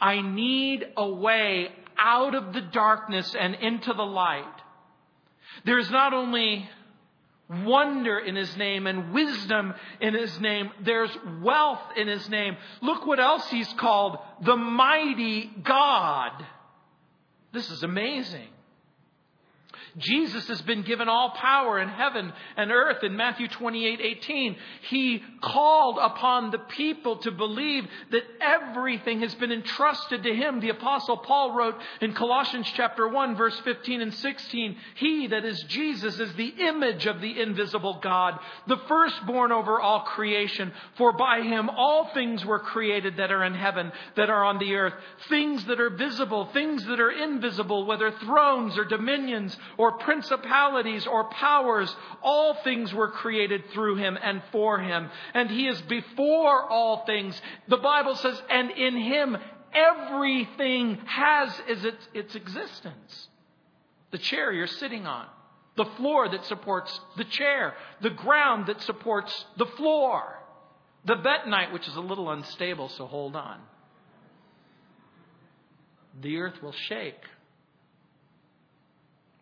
I 0.00 0.20
need 0.20 0.86
a 0.96 1.08
way 1.08 1.68
out 1.98 2.34
of 2.34 2.52
the 2.52 2.60
darkness 2.60 3.34
and 3.38 3.54
into 3.56 3.92
the 3.92 4.04
light, 4.04 4.44
there 5.64 5.78
is 5.78 5.90
not 5.90 6.12
only 6.12 6.68
wonder 7.48 8.18
in 8.18 8.34
his 8.34 8.56
name 8.56 8.86
and 8.86 9.12
wisdom 9.12 9.74
in 10.00 10.14
his 10.14 10.40
name. 10.40 10.70
There's 10.84 11.16
wealth 11.42 11.82
in 11.96 12.08
his 12.08 12.28
name. 12.28 12.56
Look 12.80 13.06
what 13.06 13.20
else 13.20 13.48
he's 13.48 13.72
called 13.74 14.18
the 14.42 14.56
mighty 14.56 15.50
God. 15.62 16.44
This 17.52 17.70
is 17.70 17.82
amazing. 17.82 18.48
Jesus 19.98 20.46
has 20.48 20.60
been 20.62 20.82
given 20.82 21.08
all 21.08 21.30
power 21.30 21.78
in 21.80 21.88
heaven 21.88 22.32
and 22.56 22.70
earth 22.70 23.02
in 23.02 23.16
Matthew 23.16 23.48
28 23.48 24.00
18. 24.00 24.56
He 24.90 25.22
called 25.40 25.98
upon 26.00 26.50
the 26.50 26.58
people 26.58 27.16
to 27.18 27.30
believe 27.30 27.86
that 28.10 28.24
everything 28.40 29.20
has 29.20 29.34
been 29.36 29.52
entrusted 29.52 30.22
to 30.24 30.34
him. 30.34 30.60
The 30.60 30.68
apostle 30.68 31.16
Paul 31.16 31.52
wrote 31.52 31.76
in 32.02 32.12
Colossians 32.12 32.70
chapter 32.74 33.08
1 33.08 33.36
verse 33.36 33.58
15 33.60 34.02
and 34.02 34.12
16, 34.12 34.76
He 34.96 35.28
that 35.28 35.44
is 35.46 35.62
Jesus 35.62 36.20
is 36.20 36.32
the 36.34 36.54
image 36.58 37.06
of 37.06 37.22
the 37.22 37.40
invisible 37.40 37.98
God, 38.02 38.38
the 38.66 38.78
firstborn 38.88 39.50
over 39.50 39.80
all 39.80 40.00
creation. 40.00 40.72
For 40.96 41.12
by 41.12 41.40
him 41.40 41.70
all 41.70 42.10
things 42.12 42.44
were 42.44 42.58
created 42.58 43.16
that 43.16 43.32
are 43.32 43.44
in 43.44 43.54
heaven, 43.54 43.92
that 44.16 44.28
are 44.28 44.44
on 44.44 44.58
the 44.58 44.74
earth, 44.74 44.94
things 45.30 45.64
that 45.64 45.80
are 45.80 45.90
visible, 45.90 46.46
things 46.52 46.84
that 46.84 47.00
are 47.00 47.10
invisible, 47.10 47.86
whether 47.86 48.10
thrones 48.10 48.76
or 48.76 48.84
dominions 48.84 49.56
or 49.78 49.85
or 49.86 49.92
principalities 49.92 51.06
or 51.06 51.24
powers, 51.30 51.94
all 52.20 52.54
things 52.64 52.92
were 52.92 53.08
created 53.08 53.70
through 53.70 53.94
him 53.94 54.18
and 54.20 54.42
for 54.50 54.80
him. 54.80 55.08
And 55.32 55.48
he 55.48 55.68
is 55.68 55.80
before 55.82 56.68
all 56.68 57.06
things. 57.06 57.40
The 57.68 57.76
Bible 57.76 58.16
says, 58.16 58.42
and 58.50 58.72
in 58.72 58.96
him 58.96 59.36
everything 59.72 60.96
has 61.06 61.62
its, 61.68 62.08
its 62.14 62.34
existence. 62.34 63.28
The 64.10 64.18
chair 64.18 64.52
you're 64.52 64.66
sitting 64.66 65.06
on, 65.06 65.26
the 65.76 65.84
floor 65.84 66.28
that 66.28 66.44
supports 66.46 67.00
the 67.16 67.24
chair, 67.24 67.74
the 68.00 68.10
ground 68.10 68.66
that 68.66 68.82
supports 68.82 69.44
the 69.56 69.66
floor, 69.66 70.36
the 71.04 71.14
bentonite, 71.14 71.72
which 71.72 71.86
is 71.86 71.94
a 71.94 72.00
little 72.00 72.28
unstable, 72.28 72.88
so 72.88 73.06
hold 73.06 73.36
on. 73.36 73.60
The 76.22 76.38
earth 76.38 76.60
will 76.60 76.72
shake 76.72 77.22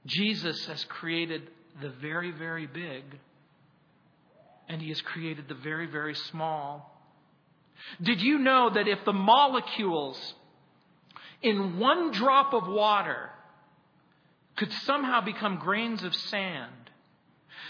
Jesus 0.06 0.66
has 0.66 0.84
created 0.84 1.48
the 1.80 1.88
very, 1.88 2.30
very 2.30 2.66
big 2.66 3.02
and 4.68 4.80
He 4.80 4.88
has 4.88 5.00
created 5.00 5.48
the 5.48 5.54
very, 5.54 5.86
very 5.86 6.14
small. 6.14 6.90
Did 8.02 8.20
you 8.22 8.38
know 8.38 8.70
that 8.72 8.88
if 8.88 9.04
the 9.04 9.12
molecules 9.12 10.34
in 11.42 11.78
one 11.78 12.12
drop 12.12 12.54
of 12.54 12.66
water 12.66 13.30
could 14.56 14.72
somehow 14.84 15.20
become 15.20 15.58
grains 15.58 16.02
of 16.02 16.14
sand, 16.14 16.72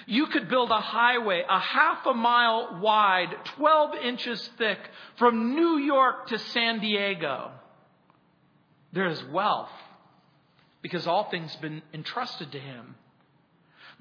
you 0.06 0.26
could 0.26 0.48
build 0.48 0.70
a 0.70 0.80
highway 0.80 1.42
a 1.48 1.58
half 1.58 2.04
a 2.06 2.14
mile 2.14 2.78
wide, 2.80 3.34
12 3.56 3.94
inches 3.96 4.50
thick, 4.58 4.78
from 5.16 5.54
New 5.54 5.78
York 5.78 6.28
to 6.28 6.38
San 6.38 6.80
Diego. 6.80 7.52
There 8.92 9.08
is 9.08 9.24
wealth 9.24 9.70
because 10.84 11.06
all 11.06 11.30
things 11.30 11.50
have 11.50 11.62
been 11.62 11.80
entrusted 11.94 12.52
to 12.52 12.58
him. 12.60 12.94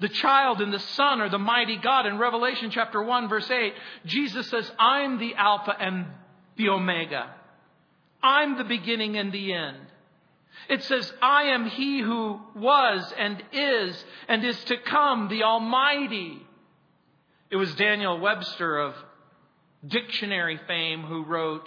The 0.00 0.08
child 0.10 0.60
and 0.60 0.70
the 0.70 0.78
son 0.78 1.22
are 1.22 1.30
the 1.30 1.38
mighty 1.38 1.78
God. 1.78 2.04
In 2.04 2.18
Revelation 2.18 2.70
chapter 2.70 3.02
1, 3.02 3.26
verse 3.26 3.50
8, 3.50 3.72
Jesus 4.04 4.50
says, 4.50 4.70
I'm 4.78 5.18
the 5.18 5.34
Alpha 5.34 5.74
and 5.80 6.04
the 6.58 6.68
Omega. 6.68 7.34
I'm 8.22 8.58
the 8.58 8.64
beginning 8.64 9.16
and 9.16 9.32
the 9.32 9.54
end. 9.54 9.78
It 10.68 10.82
says, 10.82 11.10
I 11.22 11.44
am 11.44 11.64
he 11.70 12.02
who 12.02 12.38
was 12.54 13.14
and 13.16 13.42
is 13.50 14.04
and 14.28 14.44
is 14.44 14.62
to 14.64 14.76
come, 14.76 15.28
the 15.28 15.44
Almighty. 15.44 16.46
It 17.48 17.56
was 17.56 17.74
Daniel 17.76 18.20
Webster 18.20 18.78
of 18.78 18.94
dictionary 19.86 20.60
fame 20.66 21.02
who 21.02 21.24
wrote, 21.24 21.66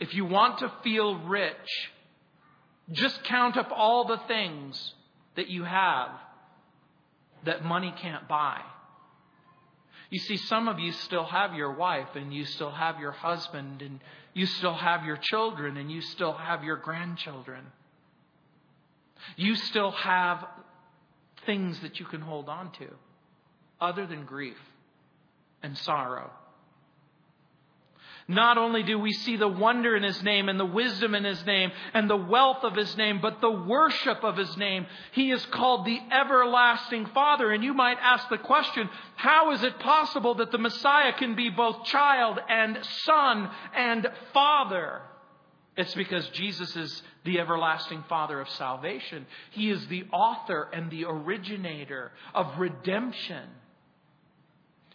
If 0.00 0.12
you 0.12 0.26
want 0.26 0.58
to 0.58 0.70
feel 0.82 1.16
rich, 1.20 1.54
just 2.92 3.22
count 3.24 3.56
up 3.56 3.70
all 3.74 4.04
the 4.04 4.20
things 4.28 4.94
that 5.36 5.48
you 5.48 5.64
have 5.64 6.10
that 7.44 7.64
money 7.64 7.94
can't 8.00 8.28
buy. 8.28 8.60
You 10.10 10.18
see, 10.18 10.36
some 10.36 10.68
of 10.68 10.78
you 10.78 10.92
still 10.92 11.24
have 11.24 11.54
your 11.54 11.72
wife, 11.72 12.14
and 12.14 12.32
you 12.32 12.44
still 12.44 12.70
have 12.70 13.00
your 13.00 13.12
husband, 13.12 13.82
and 13.82 14.00
you 14.32 14.46
still 14.46 14.74
have 14.74 15.04
your 15.04 15.16
children, 15.16 15.76
and 15.76 15.90
you 15.90 16.00
still 16.00 16.34
have 16.34 16.62
your 16.62 16.76
grandchildren. 16.76 17.64
You 19.36 19.56
still 19.56 19.90
have 19.90 20.46
things 21.46 21.80
that 21.80 21.98
you 21.98 22.06
can 22.06 22.20
hold 22.20 22.48
on 22.48 22.70
to 22.72 22.88
other 23.80 24.06
than 24.06 24.24
grief 24.24 24.56
and 25.62 25.76
sorrow. 25.78 26.30
Not 28.26 28.56
only 28.56 28.82
do 28.82 28.98
we 28.98 29.12
see 29.12 29.36
the 29.36 29.48
wonder 29.48 29.94
in 29.94 30.02
his 30.02 30.22
name 30.22 30.48
and 30.48 30.58
the 30.58 30.64
wisdom 30.64 31.14
in 31.14 31.24
his 31.24 31.44
name 31.44 31.70
and 31.92 32.08
the 32.08 32.16
wealth 32.16 32.64
of 32.64 32.74
his 32.74 32.96
name, 32.96 33.20
but 33.20 33.42
the 33.42 33.50
worship 33.50 34.24
of 34.24 34.38
his 34.38 34.56
name. 34.56 34.86
He 35.12 35.30
is 35.30 35.44
called 35.46 35.84
the 35.84 36.00
everlasting 36.10 37.06
Father. 37.06 37.52
And 37.52 37.62
you 37.62 37.74
might 37.74 37.98
ask 38.00 38.28
the 38.30 38.38
question, 38.38 38.88
how 39.16 39.52
is 39.52 39.62
it 39.62 39.78
possible 39.78 40.36
that 40.36 40.52
the 40.52 40.58
Messiah 40.58 41.12
can 41.12 41.34
be 41.34 41.50
both 41.50 41.84
child 41.84 42.38
and 42.48 42.78
son 43.02 43.50
and 43.74 44.08
father? 44.32 45.02
It's 45.76 45.94
because 45.94 46.26
Jesus 46.28 46.74
is 46.76 47.02
the 47.24 47.40
everlasting 47.40 48.04
Father 48.08 48.40
of 48.40 48.48
salvation. 48.50 49.26
He 49.50 49.70
is 49.70 49.86
the 49.88 50.04
author 50.12 50.70
and 50.72 50.90
the 50.90 51.04
originator 51.04 52.12
of 52.34 52.58
redemption. 52.58 53.48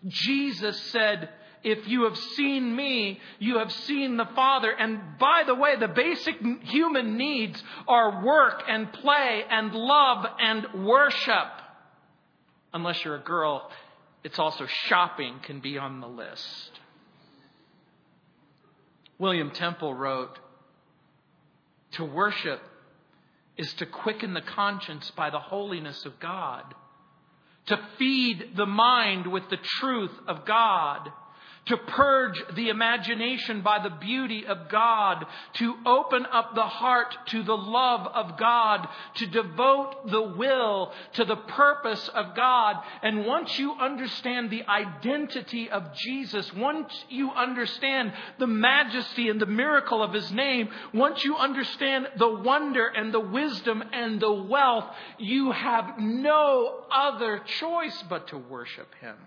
Jesus 0.07 0.81
said, 0.91 1.29
if 1.63 1.88
you 1.88 2.04
have 2.04 2.18
seen 2.18 2.75
me, 2.75 3.20
you 3.39 3.58
have 3.58 3.72
seen 3.72 4.18
the 4.18 4.28
Father. 4.36 4.72
And 4.72 5.18
by 5.20 5.44
the 5.46 5.56
way, 5.56 5.75
the 5.78 5.88
basic 5.88 6.36
human 6.63 7.18
needs 7.18 7.62
are 7.88 8.24
work 8.24 8.63
and 8.68 8.92
play 8.94 9.44
and 9.50 9.74
love 9.74 10.25
and 10.39 10.86
worship. 10.86 11.48
Unless 12.74 13.04
you're 13.04 13.16
a 13.16 13.24
girl, 13.24 13.70
it's 14.24 14.39
also 14.39 14.66
shopping 14.88 15.39
can 15.44 15.60
be 15.60 15.78
on 15.78 16.00
the 16.00 16.08
list. 16.08 16.72
William 19.18 19.51
Temple 19.51 19.94
wrote, 19.94 20.39
To 21.94 22.06
worship 22.06 22.62
is 23.58 23.74
to 23.74 23.86
quicken 23.86 24.34
the 24.34 24.42
conscience 24.42 25.12
by 25.12 25.30
the 25.30 25.39
holiness 25.39 26.06
of 26.06 26.20
God, 26.22 26.63
to 27.66 27.78
feed 27.98 28.51
the 28.56 28.66
mind 28.66 29.28
with 29.28 29.50
the 29.50 29.58
truth 29.58 30.13
of 30.26 30.45
God 30.45 31.10
to 31.67 31.78
purge 31.78 32.41
the 32.56 32.69
imagination 32.69 33.62
by 33.62 33.80
the 33.82 33.89
beauty 33.89 34.45
of 34.45 34.69
God, 34.69 35.26
to 35.54 35.76
open 35.86 36.26
up 36.32 36.56
the 36.56 36.62
heart 36.62 37.15
to 37.28 37.43
the 37.43 37.58
love 37.58 38.08
of 38.08 38.38
God, 38.38 38.88
to 39.15 39.28
devote 39.28 40.10
the 40.10 40.22
will 40.22 40.91
to 41.13 41.26
the 41.26 41.36
purpose 41.36 42.08
of 42.10 42.36
God. 42.36 42.78
And 43.04 43.26
once 43.26 43.58
you 43.60 43.74
understand 43.74 44.50
the 44.50 44.63
identity 44.67 45.69
of 45.69 45.93
Jesus, 45.93 46.52
once 46.54 47.06
you 47.10 47.32
understand 47.32 48.13
the 48.39 48.48
majesty 48.48 49.30
and 49.30 49.39
the 49.39 49.45
miracle 49.45 50.02
of 50.02 50.13
His 50.13 50.32
name, 50.32 50.69
once 50.93 51.24
you 51.24 51.36
understand 51.36 52.08
the 52.17 52.30
wonder 52.30 52.88
and 52.88 53.13
the 53.13 53.19
wisdom 53.19 53.84
and 53.93 54.19
the 54.19 54.32
wealth, 54.32 54.86
you 55.17 55.52
have 55.52 56.00
no 56.00 56.84
other 56.91 57.39
choice 57.60 58.04
but 58.10 58.28
to 58.30 58.38
worship 58.38 58.93
Him. 59.02 59.17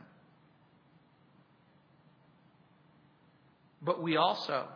But 3.84 4.02
we 4.02 4.16
also 4.16 4.66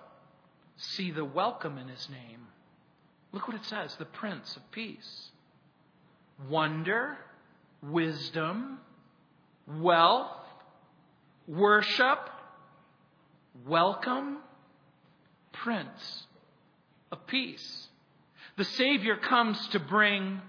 see 0.77 1.11
the 1.11 1.25
welcome 1.25 1.79
in 1.79 1.89
his 1.89 2.09
name. 2.11 2.41
Look 3.33 3.49
what 3.49 3.57
it 3.57 3.65
says 3.65 3.95
the 3.97 4.05
Prince 4.05 4.57
of 4.57 4.71
Peace. 4.73 5.31
Wonder, 6.49 7.17
wisdom, 7.83 8.79
wealth, 9.67 10.37
worship, 11.47 12.31
welcome, 13.67 14.39
Prince 15.53 16.27
of 17.13 17.27
Peace. 17.27 17.89
The 18.57 18.65
Savior 18.65 19.17
comes 19.17 19.69
to 19.69 19.79
bring 19.79 20.41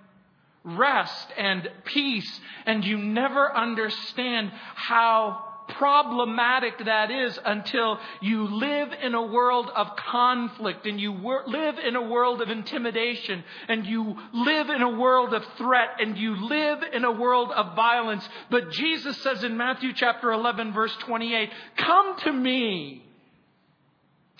rest 0.64 1.28
and 1.38 1.70
peace, 1.86 2.40
and 2.66 2.84
you 2.84 2.98
never 2.98 3.56
understand 3.56 4.52
how 4.76 5.47
problematic 5.78 6.74
that 6.86 7.12
is 7.12 7.38
until 7.44 8.00
you 8.22 8.48
live 8.48 8.90
in 9.02 9.14
a 9.14 9.26
world 9.26 9.70
of 9.76 9.96
conflict 9.96 10.86
and 10.86 11.00
you 11.00 11.12
wor- 11.12 11.44
live 11.48 11.78
in 11.78 11.96
a 11.96 12.02
world 12.02 12.42
of 12.42 12.50
intimidation 12.50 13.44
and 13.68 13.86
you 13.86 14.16
live 14.34 14.70
in 14.70 14.82
a 14.82 14.98
world 14.98 15.34
of 15.34 15.44
threat 15.58 15.90
and 16.00 16.18
you 16.18 16.48
live 16.48 16.80
in 16.94 17.04
a 17.04 17.12
world 17.12 17.52
of 17.52 17.76
violence. 17.76 18.28
But 18.50 18.72
Jesus 18.72 19.18
says 19.22 19.44
in 19.44 19.58
Matthew 19.58 19.94
chapter 19.94 20.32
11 20.32 20.74
verse 20.74 20.96
28, 21.02 21.50
come 21.78 22.18
to 22.20 22.32
me 22.32 23.04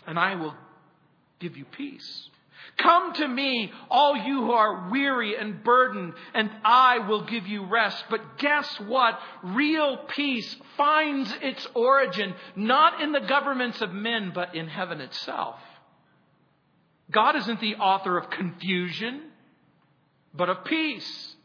and 0.06 0.18
I 0.18 0.36
will 0.36 0.56
give 1.40 1.58
you 1.58 1.66
peace. 1.66 2.30
Come 2.78 3.14
to 3.14 3.28
me, 3.28 3.72
all 3.90 4.16
you 4.16 4.42
who 4.42 4.52
are 4.52 4.90
weary 4.90 5.36
and 5.36 5.64
burdened, 5.64 6.14
and 6.34 6.50
I 6.64 7.00
will 7.00 7.26
give 7.26 7.48
you 7.48 7.66
rest. 7.66 8.04
But 8.10 8.38
guess 8.38 8.68
what? 8.82 9.20
Real 9.44 9.98
peace 10.16 10.56
finds 10.76 11.34
its 11.42 11.68
origin 11.74 12.36
not 12.56 13.02
in 13.02 13.12
the 13.12 13.22
governments 13.22 13.82
of 13.82 13.92
men, 13.92 14.32
but 14.34 14.56
in 14.56 14.68
heaven 14.68 15.02
itself. 15.02 15.56
God 17.10 17.36
isn't 17.38 17.62
the 17.62 17.76
author 17.76 18.18
of 18.18 18.30
confusion, 18.30 19.22
but 20.34 20.50
of 20.50 20.66
peace. 20.66 21.36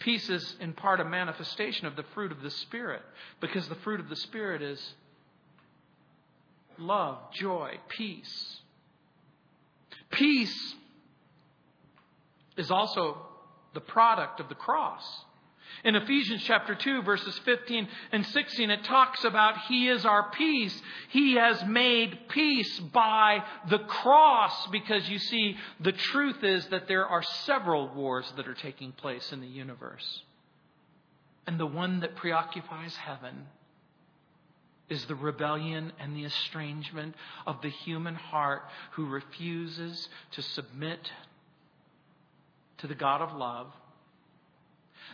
Peace 0.00 0.28
is 0.28 0.56
in 0.60 0.72
part 0.72 1.00
a 1.00 1.04
manifestation 1.04 1.86
of 1.86 1.94
the 1.94 2.02
fruit 2.14 2.32
of 2.32 2.42
the 2.42 2.50
Spirit, 2.50 3.02
because 3.40 3.68
the 3.68 3.76
fruit 3.76 4.00
of 4.00 4.08
the 4.08 4.16
Spirit 4.16 4.60
is 4.60 4.94
love, 6.76 7.18
joy, 7.32 7.78
peace. 7.88 8.61
Peace 10.12 10.74
is 12.56 12.70
also 12.70 13.18
the 13.74 13.80
product 13.80 14.40
of 14.40 14.48
the 14.48 14.54
cross. 14.54 15.02
In 15.84 15.96
Ephesians 15.96 16.42
chapter 16.44 16.74
2, 16.74 17.02
verses 17.02 17.36
15 17.44 17.88
and 18.12 18.26
16, 18.26 18.70
it 18.70 18.84
talks 18.84 19.24
about 19.24 19.56
He 19.68 19.88
is 19.88 20.04
our 20.04 20.30
peace. 20.30 20.80
He 21.08 21.34
has 21.34 21.64
made 21.64 22.28
peace 22.28 22.78
by 22.78 23.42
the 23.68 23.78
cross 23.78 24.66
because 24.68 25.08
you 25.08 25.18
see, 25.18 25.56
the 25.80 25.92
truth 25.92 26.44
is 26.44 26.66
that 26.68 26.88
there 26.88 27.06
are 27.06 27.22
several 27.22 27.88
wars 27.88 28.30
that 28.36 28.46
are 28.46 28.54
taking 28.54 28.92
place 28.92 29.32
in 29.32 29.40
the 29.40 29.46
universe. 29.46 30.22
And 31.46 31.58
the 31.58 31.66
one 31.66 32.00
that 32.00 32.16
preoccupies 32.16 32.94
heaven 32.94 33.46
is 34.92 35.06
the 35.06 35.14
rebellion 35.14 35.90
and 35.98 36.14
the 36.14 36.24
estrangement 36.24 37.14
of 37.46 37.62
the 37.62 37.70
human 37.70 38.14
heart 38.14 38.62
who 38.92 39.06
refuses 39.06 40.08
to 40.32 40.42
submit 40.42 41.10
to 42.76 42.86
the 42.86 42.94
God 42.94 43.22
of 43.22 43.32
love. 43.32 43.68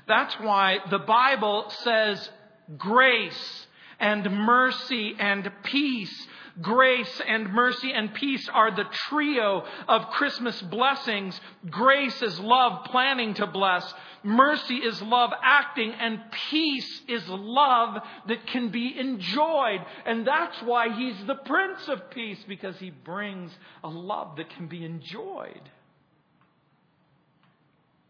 That's 0.08 0.34
why 0.40 0.78
the 0.90 0.98
Bible 0.98 1.66
says 1.84 2.28
grace 2.76 3.66
and 4.00 4.24
mercy 4.30 5.14
and 5.16 5.48
peace 5.62 6.26
Grace 6.60 7.20
and 7.26 7.52
mercy 7.52 7.92
and 7.92 8.12
peace 8.14 8.48
are 8.48 8.74
the 8.74 8.86
trio 9.08 9.64
of 9.86 10.10
Christmas 10.10 10.60
blessings. 10.62 11.40
Grace 11.70 12.20
is 12.20 12.40
love 12.40 12.84
planning 12.86 13.34
to 13.34 13.46
bless. 13.46 13.94
Mercy 14.24 14.76
is 14.76 15.00
love 15.02 15.30
acting 15.42 15.92
and 15.92 16.20
peace 16.50 17.02
is 17.06 17.28
love 17.28 18.02
that 18.26 18.46
can 18.48 18.70
be 18.70 18.98
enjoyed. 18.98 19.80
And 20.04 20.26
that's 20.26 20.60
why 20.62 20.94
he's 20.96 21.24
the 21.26 21.36
Prince 21.36 21.86
of 21.86 22.10
Peace 22.10 22.42
because 22.48 22.76
he 22.78 22.90
brings 22.90 23.56
a 23.84 23.88
love 23.88 24.36
that 24.36 24.50
can 24.50 24.66
be 24.66 24.84
enjoyed. 24.84 25.62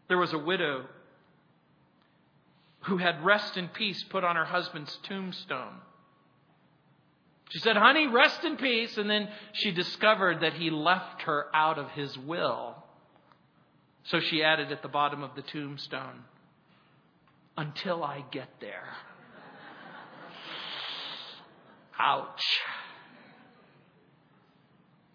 There 0.07 0.17
was 0.17 0.33
a 0.33 0.39
widow 0.39 0.85
who 2.81 2.97
had 2.97 3.23
rest 3.23 3.57
in 3.57 3.67
peace 3.67 4.03
put 4.09 4.23
on 4.23 4.35
her 4.35 4.45
husband's 4.45 4.97
tombstone. 5.03 5.75
She 7.49 7.59
said, 7.59 7.75
Honey, 7.75 8.07
rest 8.07 8.43
in 8.43 8.57
peace. 8.57 8.97
And 8.97 9.09
then 9.09 9.27
she 9.53 9.71
discovered 9.71 10.41
that 10.41 10.53
he 10.53 10.69
left 10.69 11.23
her 11.23 11.47
out 11.53 11.77
of 11.77 11.89
his 11.91 12.17
will. 12.17 12.75
So 14.03 14.19
she 14.19 14.43
added 14.43 14.71
at 14.71 14.81
the 14.81 14.87
bottom 14.87 15.23
of 15.23 15.35
the 15.35 15.41
tombstone, 15.41 16.23
Until 17.57 18.03
I 18.03 18.23
get 18.31 18.49
there. 18.61 18.87
Ouch. 21.99 22.45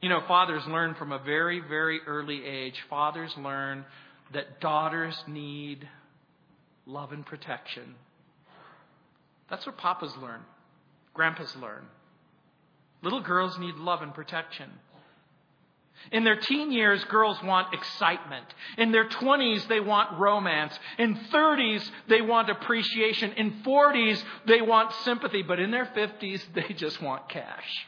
You 0.02 0.10
know, 0.10 0.20
fathers 0.28 0.62
learn 0.66 0.94
from 0.96 1.12
a 1.12 1.18
very, 1.18 1.60
very 1.60 2.00
early 2.06 2.44
age. 2.44 2.74
Fathers 2.90 3.32
learn 3.38 3.86
that 4.34 4.60
daughters 4.60 5.16
need 5.26 5.88
love 6.84 7.12
and 7.12 7.24
protection. 7.24 7.94
That's 9.48 9.64
what 9.64 9.78
papas 9.78 10.12
learn, 10.20 10.40
grandpas 11.14 11.56
learn. 11.56 11.84
Little 13.04 13.20
girls 13.20 13.58
need 13.58 13.74
love 13.76 14.00
and 14.00 14.14
protection. 14.14 14.70
In 16.10 16.24
their 16.24 16.36
teen 16.36 16.72
years, 16.72 17.04
girls 17.04 17.36
want 17.42 17.74
excitement. 17.74 18.46
In 18.78 18.92
their 18.92 19.08
20s, 19.08 19.68
they 19.68 19.78
want 19.78 20.18
romance. 20.18 20.78
In 20.98 21.14
30s, 21.14 21.86
they 22.08 22.22
want 22.22 22.48
appreciation. 22.48 23.32
In 23.32 23.62
40s, 23.62 24.22
they 24.46 24.62
want 24.62 24.92
sympathy. 25.04 25.42
But 25.42 25.60
in 25.60 25.70
their 25.70 25.84
50s, 25.84 26.42
they 26.54 26.74
just 26.74 27.02
want 27.02 27.28
cash. 27.28 27.86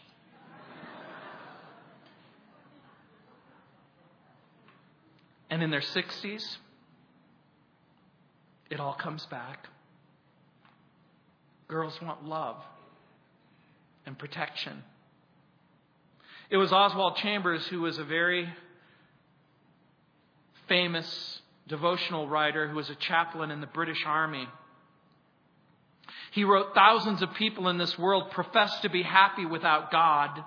And 5.48 5.62
in 5.62 5.70
their 5.70 5.80
60s, 5.80 6.56
it 8.68 8.80
all 8.80 8.94
comes 8.94 9.24
back. 9.26 9.68
Girls 11.68 11.98
want 12.02 12.26
love 12.26 12.56
and 14.04 14.18
protection. 14.18 14.82
It 16.48 16.56
was 16.56 16.72
Oswald 16.72 17.16
Chambers 17.16 17.66
who 17.66 17.80
was 17.80 17.98
a 17.98 18.04
very 18.04 18.48
famous 20.68 21.40
devotional 21.68 22.28
writer 22.28 22.68
who 22.68 22.76
was 22.76 22.88
a 22.88 22.94
chaplain 22.94 23.50
in 23.50 23.60
the 23.60 23.66
British 23.66 24.02
Army. 24.06 24.48
He 26.32 26.44
wrote, 26.44 26.74
Thousands 26.74 27.22
of 27.22 27.34
people 27.34 27.68
in 27.68 27.78
this 27.78 27.98
world 27.98 28.30
profess 28.30 28.80
to 28.80 28.88
be 28.88 29.02
happy 29.02 29.44
without 29.44 29.90
God. 29.90 30.44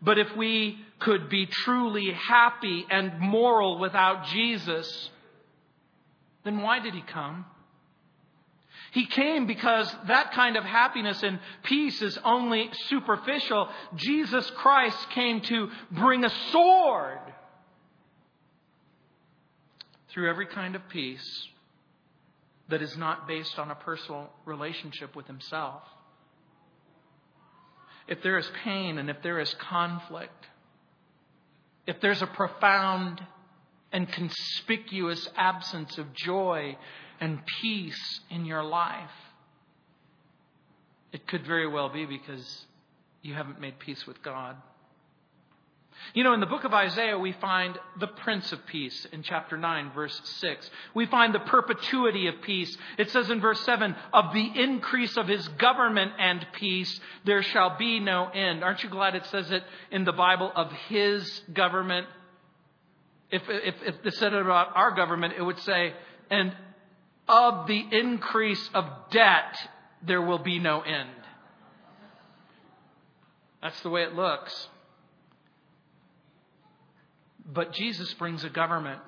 But 0.00 0.18
if 0.18 0.36
we 0.36 0.78
could 0.98 1.28
be 1.28 1.46
truly 1.46 2.12
happy 2.12 2.86
and 2.90 3.18
moral 3.20 3.78
without 3.78 4.26
Jesus, 4.26 5.10
then 6.44 6.62
why 6.62 6.78
did 6.78 6.94
he 6.94 7.02
come? 7.02 7.44
He 8.92 9.06
came 9.06 9.46
because 9.46 9.94
that 10.06 10.32
kind 10.32 10.56
of 10.56 10.64
happiness 10.64 11.22
and 11.22 11.38
peace 11.62 12.00
is 12.00 12.18
only 12.24 12.70
superficial. 12.88 13.68
Jesus 13.96 14.50
Christ 14.56 15.10
came 15.10 15.40
to 15.42 15.70
bring 15.90 16.24
a 16.24 16.30
sword 16.52 17.18
through 20.10 20.30
every 20.30 20.46
kind 20.46 20.74
of 20.74 20.88
peace 20.88 21.48
that 22.68 22.82
is 22.82 22.96
not 22.96 23.28
based 23.28 23.58
on 23.58 23.70
a 23.70 23.74
personal 23.74 24.30
relationship 24.44 25.14
with 25.14 25.26
himself. 25.26 25.82
If 28.06 28.22
there 28.22 28.38
is 28.38 28.50
pain 28.64 28.98
and 28.98 29.10
if 29.10 29.22
there 29.22 29.38
is 29.38 29.52
conflict, 29.54 30.46
if 31.86 32.00
there's 32.00 32.22
a 32.22 32.26
profound 32.26 33.20
and 33.92 34.10
conspicuous 34.10 35.28
absence 35.36 35.98
of 35.98 36.12
joy 36.14 36.76
and 37.20 37.40
peace 37.60 38.20
in 38.30 38.44
your 38.44 38.62
life, 38.62 39.10
it 41.12 41.26
could 41.26 41.46
very 41.46 41.66
well 41.66 41.88
be 41.88 42.04
because 42.04 42.66
you 43.22 43.34
haven't 43.34 43.60
made 43.60 43.78
peace 43.78 44.06
with 44.06 44.22
God. 44.22 44.56
You 46.14 46.22
know, 46.22 46.32
in 46.32 46.40
the 46.40 46.46
book 46.46 46.62
of 46.62 46.72
Isaiah, 46.72 47.18
we 47.18 47.32
find 47.32 47.76
the 47.98 48.06
Prince 48.06 48.52
of 48.52 48.64
Peace 48.66 49.06
in 49.12 49.22
chapter 49.24 49.56
9, 49.56 49.90
verse 49.92 50.20
6. 50.40 50.70
We 50.94 51.06
find 51.06 51.34
the 51.34 51.40
perpetuity 51.40 52.28
of 52.28 52.40
peace. 52.42 52.76
It 52.98 53.10
says 53.10 53.30
in 53.30 53.40
verse 53.40 53.60
7, 53.62 53.96
of 54.12 54.32
the 54.32 54.50
increase 54.54 55.16
of 55.16 55.26
his 55.26 55.46
government 55.48 56.12
and 56.18 56.46
peace, 56.52 57.00
there 57.24 57.42
shall 57.42 57.76
be 57.76 57.98
no 57.98 58.28
end. 58.28 58.62
Aren't 58.62 58.84
you 58.84 58.90
glad 58.90 59.16
it 59.16 59.26
says 59.26 59.50
it 59.50 59.64
in 59.90 60.04
the 60.04 60.12
Bible 60.12 60.52
of 60.54 60.70
his 60.88 61.42
government 61.52 62.06
if, 63.30 63.42
if, 63.48 63.74
if 63.84 64.06
it 64.06 64.14
said 64.14 64.32
it 64.32 64.40
about 64.40 64.74
our 64.74 64.92
government, 64.92 65.34
it 65.36 65.42
would 65.42 65.58
say, 65.60 65.92
and 66.30 66.54
of 67.28 67.66
the 67.66 67.84
increase 67.92 68.70
of 68.74 68.84
debt, 69.10 69.56
there 70.02 70.22
will 70.22 70.38
be 70.38 70.58
no 70.58 70.80
end. 70.80 71.10
That's 73.62 73.80
the 73.82 73.90
way 73.90 74.02
it 74.02 74.14
looks. 74.14 74.68
But 77.44 77.72
Jesus 77.72 78.12
brings 78.14 78.44
a 78.44 78.50
government 78.50 79.00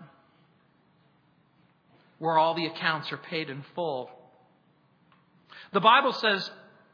where 2.19 2.39
all 2.39 2.55
the 2.55 2.67
accounts 2.67 3.13
are 3.13 3.19
paid 3.19 3.49
in 3.49 3.65
full. 3.75 4.11
The 5.73 5.81
Bible 5.81 6.13
says 6.13 6.51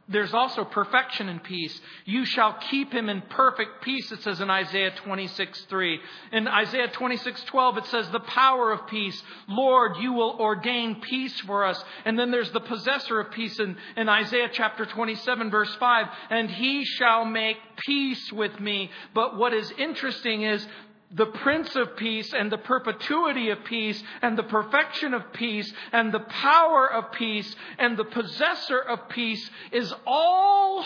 there's 0.09 0.33
also 0.33 0.65
perfection 0.65 1.29
in 1.29 1.41
peace. 1.41 1.81
You 2.05 2.25
shall 2.25 2.57
keep 2.71 2.93
him 2.93 3.09
in 3.09 3.23
perfect 3.23 3.83
peace, 3.83 4.13
it 4.13 4.23
says 4.23 4.41
in 4.41 4.49
Isaiah 4.49 4.93
26, 4.95 5.63
3. 5.63 6.01
In 6.33 6.47
Isaiah 6.47 6.89
26, 6.89 7.43
12, 7.45 7.79
it 7.79 7.87
says, 7.87 8.09
the 8.11 8.21
power 8.21 8.71
of 8.71 8.87
peace. 8.87 9.21
Lord, 9.49 9.97
you 9.99 10.13
will 10.13 10.37
ordain 10.39 11.01
peace 11.01 11.41
for 11.41 11.65
us. 11.65 11.83
And 12.05 12.17
then 12.17 12.31
there's 12.31 12.53
the 12.53 12.61
possessor 12.61 13.19
of 13.19 13.33
peace 13.33 13.59
in, 13.59 13.77
in 13.97 14.09
Isaiah 14.09 14.49
chapter 14.53 14.87
27, 14.87 15.51
verse 15.51 15.75
5. 15.75 16.07
And 16.31 16.51
he 16.51 16.85
shall 16.85 17.25
make 17.25 17.57
peace 17.77 18.33
with 18.33 18.61
me. 18.61 18.91
But 19.13 19.37
what 19.37 19.53
is 19.53 19.73
interesting 19.73 20.43
is 20.43 20.65
the 21.11 21.27
Prince 21.27 21.77
of 21.77 21.97
Peace 21.97 22.33
and 22.33 22.51
the 22.51 22.59
perpetuity 22.59 23.51
of 23.51 23.65
peace 23.65 24.03
and 24.23 24.37
the 24.37 24.43
perfection 24.43 25.15
of 25.15 25.33
peace 25.33 25.73
and 25.93 26.13
the 26.13 26.21
power 26.21 26.91
of 26.93 27.13
peace 27.13 27.55
and 27.79 27.97
the 27.97 28.05
possessor 28.05 28.81
of 28.81 29.09
peace 29.09 29.51
is 29.73 29.95
all 30.07 30.85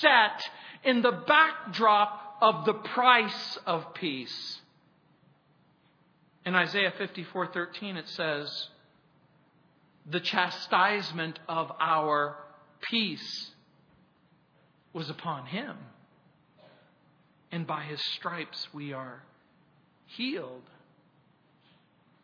set 0.00 0.48
in 0.84 1.02
the 1.02 1.12
backdrop 1.12 2.38
of 2.40 2.64
the 2.64 2.74
price 2.74 3.58
of 3.66 3.94
peace. 3.94 4.60
In 6.44 6.54
Isaiah 6.54 6.92
54:13 6.92 7.96
it 7.96 8.08
says, 8.08 8.68
"The 10.06 10.20
chastisement 10.20 11.40
of 11.48 11.72
our 11.80 12.38
peace 12.82 13.50
was 14.92 15.10
upon 15.10 15.46
him, 15.46 15.76
and 17.50 17.66
by 17.66 17.82
his 17.82 18.00
stripes 18.12 18.72
we 18.72 18.92
are 18.92 19.22
healed. 20.06 20.62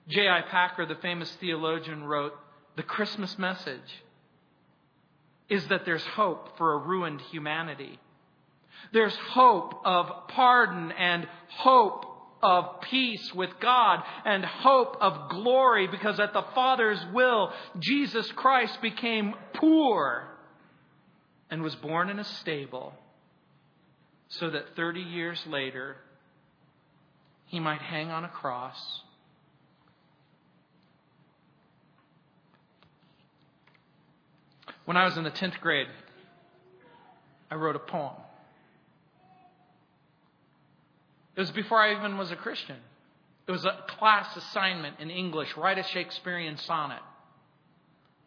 J.I. 0.09 0.43
Packer, 0.43 0.87
the 0.87 0.97
famous 0.97 1.31
theologian, 1.41 2.05
wrote 2.05 2.35
The 2.77 2.83
Christmas 2.83 3.39
message 3.39 4.03
is 5.49 5.67
that 5.69 5.85
there's 5.85 6.05
hope 6.05 6.57
for 6.57 6.75
a 6.75 6.79
ruined 6.79 7.21
humanity. 7.21 7.99
There's 8.93 9.15
hope 9.15 9.75
of 9.85 10.29
pardon 10.29 10.93
and 10.93 11.29
hope 11.49 12.07
of 12.43 12.81
peace 12.81 13.33
with 13.35 13.51
God 13.61 14.03
and 14.25 14.45
hope 14.45 14.97
of 15.01 15.31
glory 15.31 15.87
because 15.87 16.19
at 16.19 16.33
the 16.33 16.45
Father's 16.55 16.99
will, 17.13 17.53
Jesus 17.79 18.31
Christ 18.33 18.83
became 18.83 19.35
poor 19.55 20.29
and 21.51 21.63
was 21.63 21.77
born 21.77 22.11
in 22.11 22.19
a 22.19 22.25
stable 22.25 22.95
so 24.29 24.51
that 24.51 24.75
30 24.75 25.01
years 25.01 25.41
later, 25.47 25.97
he 27.53 27.61
might 27.61 27.83
hang 27.83 28.11
on 28.11 28.25
a 28.25 28.31
cross. 28.31 29.03
When 34.87 34.97
I 34.97 35.05
was 35.05 35.19
in 35.19 35.25
the 35.25 35.31
10th 35.31 35.61
grade, 35.61 35.87
I 37.51 37.57
wrote 37.57 37.77
a 37.77 37.79
poem. 37.79 38.15
It 41.37 41.41
was 41.41 41.51
before 41.51 41.79
I 41.79 41.95
even 41.95 42.17
was 42.17 42.31
a 42.31 42.37
Christian. 42.37 42.79
It 43.47 43.53
was 43.53 43.67
a 43.67 43.85
class 43.99 44.35
assignment 44.35 44.99
in 44.99 45.11
English 45.11 45.55
write 45.55 45.77
a 45.77 45.83
Shakespearean 45.83 46.57
sonnet. 46.57 47.03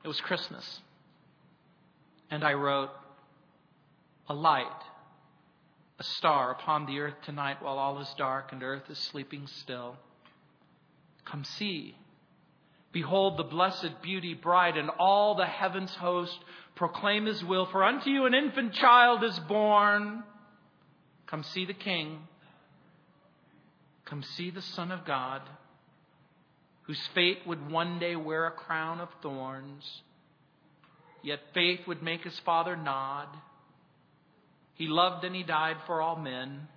It 0.03 0.07
was 0.07 0.21
Christmas. 0.21 0.81
And 2.29 2.43
I 2.43 2.53
wrote, 2.53 2.91
A 4.29 4.35
light 4.35 4.67
a 5.99 6.03
star 6.03 6.51
upon 6.51 6.85
the 6.85 6.99
earth 6.99 7.15
tonight 7.23 7.57
while 7.61 7.77
all 7.77 7.99
is 7.99 8.13
dark 8.17 8.51
and 8.51 8.63
earth 8.63 8.89
is 8.89 8.97
sleeping 8.97 9.47
still. 9.47 9.95
Come 11.23 11.43
see. 11.43 11.95
Behold 12.91 13.37
the 13.37 13.43
blessed 13.43 14.01
beauty 14.01 14.33
bright, 14.33 14.77
and 14.77 14.89
all 14.89 15.35
the 15.35 15.45
heavens 15.45 15.93
host 15.95 16.37
proclaim 16.75 17.25
his 17.25 17.43
will. 17.43 17.65
For 17.65 17.83
unto 17.83 18.09
you 18.09 18.25
an 18.25 18.33
infant 18.33 18.73
child 18.73 19.23
is 19.23 19.37
born. 19.39 20.23
Come 21.27 21.43
see 21.43 21.65
the 21.65 21.73
King. 21.73 22.19
Come 24.05 24.23
see 24.23 24.49
the 24.49 24.61
Son 24.61 24.91
of 24.91 25.03
God, 25.03 25.41
whose 26.83 27.01
fate 27.13 27.39
would 27.45 27.69
one 27.69 27.99
day 27.99 28.15
wear 28.15 28.45
a 28.45 28.51
crown 28.51 29.01
of 29.01 29.09
thorns. 29.21 29.83
Yet 31.21 31.39
faith 31.53 31.81
would 31.87 32.03
make 32.03 32.23
his 32.23 32.39
father 32.45 32.77
nod. 32.77 33.27
He 34.75 34.87
loved 34.87 35.23
and 35.23 35.35
he 35.35 35.43
died 35.43 35.77
for 35.87 36.01
all 36.01 36.17
men. 36.17 36.67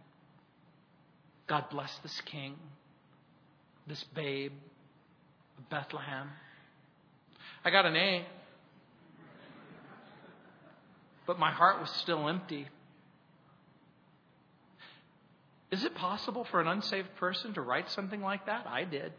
God 1.47 1.65
bless 1.71 1.97
this 1.99 2.21
king, 2.23 2.55
this 3.87 4.03
babe 4.15 4.53
of 5.59 5.69
Bethlehem. 5.69 6.29
I 7.65 7.71
got 7.71 7.87
an 7.87 7.97
A, 7.97 8.27
but 11.27 11.39
my 11.39 11.51
heart 11.51 11.81
was 11.81 11.91
still 11.91 12.29
empty. 12.29 12.69
Is 15.71 15.85
it 15.85 15.95
possible 15.95 16.45
for 16.45 16.61
an 16.61 16.69
unsaved 16.69 17.15
person 17.17 17.55
to 17.55 17.61
write 17.61 17.91
something 17.91 18.23
like 18.23 18.47
that? 18.47 18.67
I 18.67 18.85
did. 18.85 19.13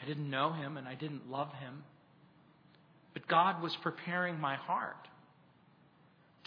I 0.00 0.06
didn't 0.06 0.30
know 0.30 0.52
him 0.52 0.76
and 0.76 0.88
I 0.88 0.94
didn't 0.94 1.30
love 1.30 1.52
him. 1.54 1.82
But 3.12 3.26
God 3.26 3.60
was 3.60 3.74
preparing 3.76 4.40
my 4.40 4.54
heart 4.54 5.08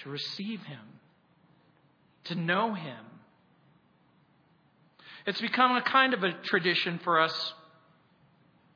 to 0.04 0.10
receive 0.10 0.62
Him, 0.64 0.80
to 2.26 2.36
know 2.36 2.74
Him. 2.74 3.06
It's 5.26 5.42
become 5.42 5.76
a 5.76 5.82
kind 5.82 6.14
of 6.14 6.24
a 6.24 6.34
tradition 6.44 7.00
for 7.04 7.20
us, 7.20 7.54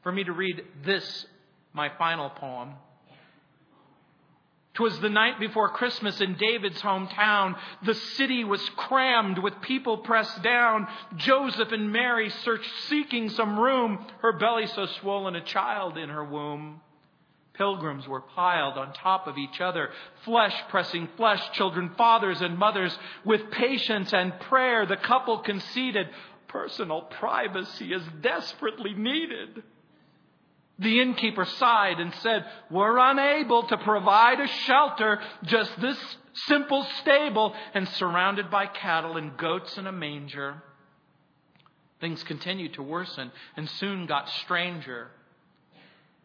for 0.03 0.11
me 0.11 0.23
to 0.23 0.31
read 0.31 0.63
this, 0.85 1.25
my 1.73 1.89
final 1.97 2.29
poem. 2.29 2.73
Twas 4.77 4.99
the 4.99 5.09
night 5.09 5.39
before 5.39 5.69
Christmas 5.69 6.21
in 6.21 6.35
David's 6.35 6.79
hometown. 6.81 7.55
The 7.83 7.95
city 7.95 8.43
was 8.43 8.61
crammed 8.77 9.39
with 9.39 9.59
people 9.61 9.97
pressed 9.97 10.43
down. 10.43 10.87
Joseph 11.15 11.71
and 11.71 11.91
Mary 11.91 12.29
searched 12.29 12.69
seeking 12.87 13.29
some 13.31 13.59
room, 13.59 14.05
her 14.21 14.33
belly 14.33 14.67
so 14.67 14.85
swollen, 14.85 15.35
a 15.35 15.43
child 15.43 15.97
in 15.97 16.09
her 16.09 16.23
womb. 16.23 16.79
Pilgrims 17.57 18.07
were 18.07 18.21
piled 18.21 18.77
on 18.77 18.93
top 18.93 19.27
of 19.27 19.37
each 19.37 19.59
other, 19.59 19.89
flesh 20.23 20.55
pressing 20.69 21.09
flesh, 21.17 21.41
children, 21.53 21.91
fathers, 21.97 22.41
and 22.41 22.57
mothers. 22.57 22.97
With 23.25 23.49
patience 23.51 24.13
and 24.13 24.39
prayer, 24.41 24.85
the 24.85 24.97
couple 24.97 25.39
conceded 25.39 26.07
personal 26.47 27.01
privacy 27.01 27.93
is 27.93 28.03
desperately 28.21 28.93
needed. 28.93 29.63
The 30.79 31.01
innkeeper 31.01 31.45
sighed 31.45 31.99
and 31.99 32.13
said, 32.15 32.45
We're 32.69 32.99
unable 32.99 33.63
to 33.63 33.77
provide 33.77 34.39
a 34.39 34.47
shelter, 34.47 35.19
just 35.43 35.71
this 35.81 35.97
simple 36.45 36.85
stable, 37.01 37.55
and 37.73 37.87
surrounded 37.89 38.51
by 38.51 38.67
cattle 38.67 39.17
and 39.17 39.35
goats 39.35 39.75
and 39.77 39.87
a 39.87 39.91
manger. 39.91 40.61
Things 41.99 42.21
continued 42.23 42.73
to 42.75 42.83
worsen 42.83 43.31
and 43.55 43.67
soon 43.67 44.05
got 44.05 44.29
stranger 44.29 45.09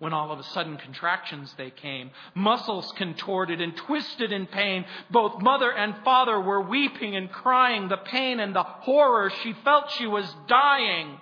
when 0.02 0.12
all 0.12 0.32
of 0.32 0.40
a 0.40 0.42
sudden 0.42 0.76
contractions 0.78 1.54
they 1.56 1.70
came, 1.70 2.10
muscles 2.34 2.92
contorted 2.96 3.60
and 3.60 3.76
twisted 3.76 4.32
in 4.32 4.48
pain. 4.48 4.84
Both 5.12 5.40
mother 5.40 5.72
and 5.72 5.94
father 6.02 6.40
were 6.40 6.60
weeping 6.60 7.14
and 7.14 7.30
crying 7.30 7.88
the 7.88 7.98
pain 7.98 8.40
and 8.40 8.52
the 8.52 8.64
horror. 8.64 9.30
She 9.44 9.52
felt 9.62 9.92
she 9.92 10.08
was 10.08 10.26
dying. 10.48 11.20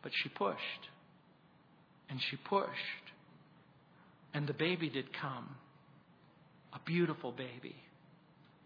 But 0.00 0.12
she 0.14 0.30
pushed 0.30 0.88
and 2.08 2.18
she 2.22 2.36
pushed. 2.36 2.70
And 4.32 4.46
the 4.46 4.54
baby 4.54 4.88
did 4.88 5.12
come. 5.12 5.54
A 6.72 6.78
beautiful 6.86 7.30
baby. 7.30 7.76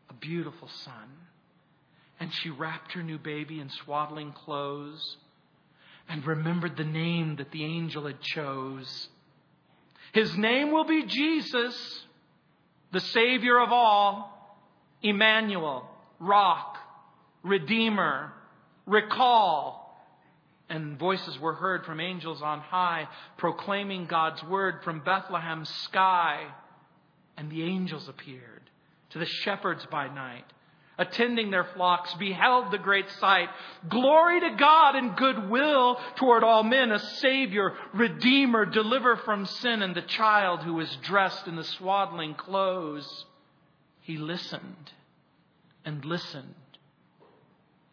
A 0.08 0.14
beautiful 0.14 0.68
son. 0.68 1.10
And 2.20 2.32
she 2.32 2.50
wrapped 2.50 2.92
her 2.92 3.02
new 3.02 3.18
baby 3.18 3.58
in 3.58 3.70
swaddling 3.70 4.30
clothes 4.30 5.16
and 6.08 6.26
remembered 6.26 6.76
the 6.76 6.84
name 6.84 7.36
that 7.36 7.50
the 7.50 7.64
angel 7.64 8.06
had 8.06 8.20
chose. 8.20 9.08
His 10.12 10.36
name 10.36 10.70
will 10.70 10.84
be 10.84 11.04
Jesus, 11.04 12.04
the 12.92 13.00
Savior 13.00 13.58
of 13.58 13.72
all, 13.72 14.56
Emmanuel, 15.02 15.88
Rock, 16.18 16.78
Redeemer, 17.42 18.32
Recall. 18.86 19.82
And 20.68 20.98
voices 20.98 21.38
were 21.38 21.54
heard 21.54 21.84
from 21.84 22.00
angels 22.00 22.42
on 22.42 22.60
high, 22.60 23.08
proclaiming 23.36 24.06
God's 24.06 24.42
word 24.44 24.82
from 24.82 25.00
Bethlehem's 25.00 25.68
sky. 25.68 26.46
And 27.36 27.50
the 27.50 27.64
angels 27.64 28.08
appeared 28.08 28.70
to 29.10 29.18
the 29.18 29.26
shepherds 29.26 29.86
by 29.90 30.08
night 30.08 30.44
attending 30.98 31.50
their 31.50 31.64
flocks, 31.64 32.14
beheld 32.14 32.70
the 32.70 32.78
great 32.78 33.10
sight. 33.18 33.48
Glory 33.88 34.40
to 34.40 34.56
God 34.56 34.94
and 34.94 35.16
goodwill 35.16 35.98
toward 36.16 36.44
all 36.44 36.62
men, 36.62 36.92
a 36.92 36.98
Savior, 36.98 37.74
Redeemer, 37.92 38.64
deliver 38.64 39.16
from 39.16 39.46
sin, 39.46 39.82
and 39.82 39.94
the 39.94 40.02
child 40.02 40.60
who 40.60 40.74
was 40.74 40.96
dressed 41.02 41.46
in 41.46 41.56
the 41.56 41.64
swaddling 41.64 42.34
clothes. 42.34 43.26
He 44.00 44.16
listened 44.16 44.92
and 45.84 46.04
listened 46.04 46.54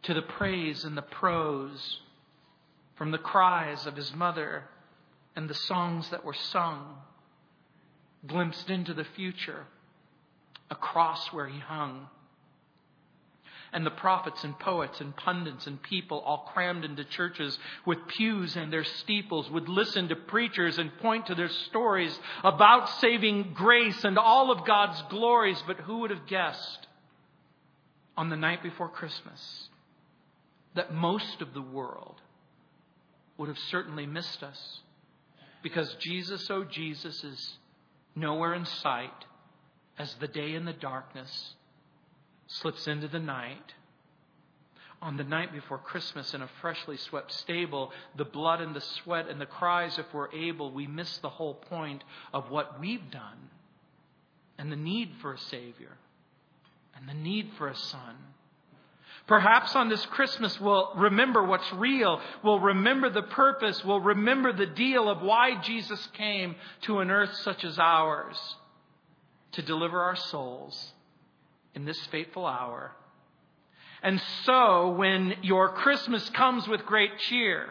to 0.04 0.14
the 0.14 0.22
praise 0.22 0.84
and 0.84 0.98
the 0.98 1.02
prose 1.02 2.00
from 2.96 3.12
the 3.12 3.18
cries 3.18 3.86
of 3.86 3.96
his 3.96 4.14
mother 4.14 4.66
and 5.36 5.50
the 5.50 5.56
songs 5.56 6.10
that 6.10 6.26
were 6.26 6.34
sung, 6.34 6.98
glimpsed 8.28 8.70
into 8.70 8.94
the 8.94 9.06
future, 9.16 9.66
a 10.70 10.76
cross 10.76 11.32
where 11.34 11.48
he 11.48 11.60
hung 11.60 12.08
and 13.73 13.86
the 13.86 13.91
prophets 13.91 14.43
and 14.43 14.57
poets 14.60 14.99
and 14.99 15.15
pundits 15.15 15.65
and 15.65 15.81
people 15.81 16.19
all 16.19 16.49
crammed 16.53 16.84
into 16.84 17.03
churches 17.05 17.57
with 17.86 18.07
pews 18.07 18.55
and 18.55 18.71
their 18.71 18.84
steeples 18.84 19.49
would 19.49 19.69
listen 19.69 20.10
to 20.10 20.15
preachers 20.15 20.77
and 20.77 20.97
point 20.97 21.27
to 21.27 21.36
their 21.36 21.49
stories 21.49 22.17
about 22.43 22.89
saving 22.99 23.53
grace 23.53 24.03
and 24.03 24.17
all 24.17 24.51
of 24.51 24.65
God's 24.65 25.01
glories. 25.10 25.62
But 25.65 25.77
who 25.77 25.99
would 25.99 26.10
have 26.12 26.27
guessed 26.27 26.88
on 28.17 28.29
the 28.29 28.36
night 28.36 28.62
before 28.62 28.89
Christmas 28.89 29.69
that 30.75 30.93
most 30.93 31.41
of 31.41 31.53
the 31.53 31.62
world 31.62 32.19
would 33.38 33.47
have 33.47 33.60
certainly 33.69 34.05
missed 34.05 34.43
us? 34.43 34.79
Because 35.63 35.93
Jesus, 35.99 36.49
oh 36.49 36.65
Jesus, 36.65 37.23
is 37.23 37.57
nowhere 38.15 38.53
in 38.53 38.65
sight 38.65 39.25
as 39.97 40.13
the 40.15 40.27
day 40.27 40.55
in 40.55 40.65
the 40.65 40.73
darkness 40.73 41.53
slips 42.52 42.88
into 42.88 43.08
the 43.08 43.20
night. 43.20 43.74
On 45.02 45.18
the 45.18 45.24
night 45.24 45.52
before 45.52 45.80
Christmas, 45.80 46.34
in 46.34 46.42
a 46.44 46.50
freshly 46.62 46.98
swept 46.98 47.32
stable, 47.32 47.92
the 48.16 48.26
blood 48.26 48.62
and 48.62 48.76
the 48.76 48.82
sweat 48.82 49.28
and 49.28 49.42
the 49.42 49.48
cries, 49.48 49.98
if 49.98 50.06
we're 50.14 50.32
able, 50.32 50.72
we 50.72 50.86
miss 50.86 51.18
the 51.20 51.30
whole 51.30 51.56
point 51.56 52.04
of 52.34 52.52
what 52.52 52.80
we've 52.80 53.10
done 53.10 53.50
and 54.60 54.72
the 54.72 54.76
need 54.76 55.10
for 55.22 55.34
a 55.34 55.40
Savior 55.40 55.98
and 56.96 57.10
the 57.10 57.16
need 57.16 57.50
for 57.58 57.68
a 57.68 57.76
Son. 57.76 58.16
Perhaps 59.26 59.76
on 59.76 59.90
this 59.90 60.06
Christmas 60.08 60.60
we'll 60.60 60.92
remember 60.96 61.44
what's 61.44 61.72
real. 61.74 62.22
We'll 62.44 62.60
remember 62.60 63.10
the 63.10 63.24
purpose. 63.24 63.84
We'll 63.84 64.02
remember 64.02 64.54
the 64.54 64.66
deal 64.68 65.10
of 65.10 65.22
why 65.22 65.62
Jesus 65.62 66.06
came 66.14 66.56
to 66.82 67.00
an 67.00 67.10
earth 67.10 67.34
such 67.38 67.64
as 67.64 67.80
ours 67.80 68.38
to 69.54 69.62
deliver 69.62 70.00
our 70.00 70.16
souls 70.16 70.94
in 71.75 71.86
this 71.86 71.99
fateful 72.07 72.45
hour. 72.45 72.91
And 74.03 74.21
so, 74.45 74.89
when 74.91 75.36
your 75.43 75.69
Christmas 75.69 76.27
comes 76.31 76.67
with 76.67 76.86
great 76.86 77.19
cheer, 77.19 77.69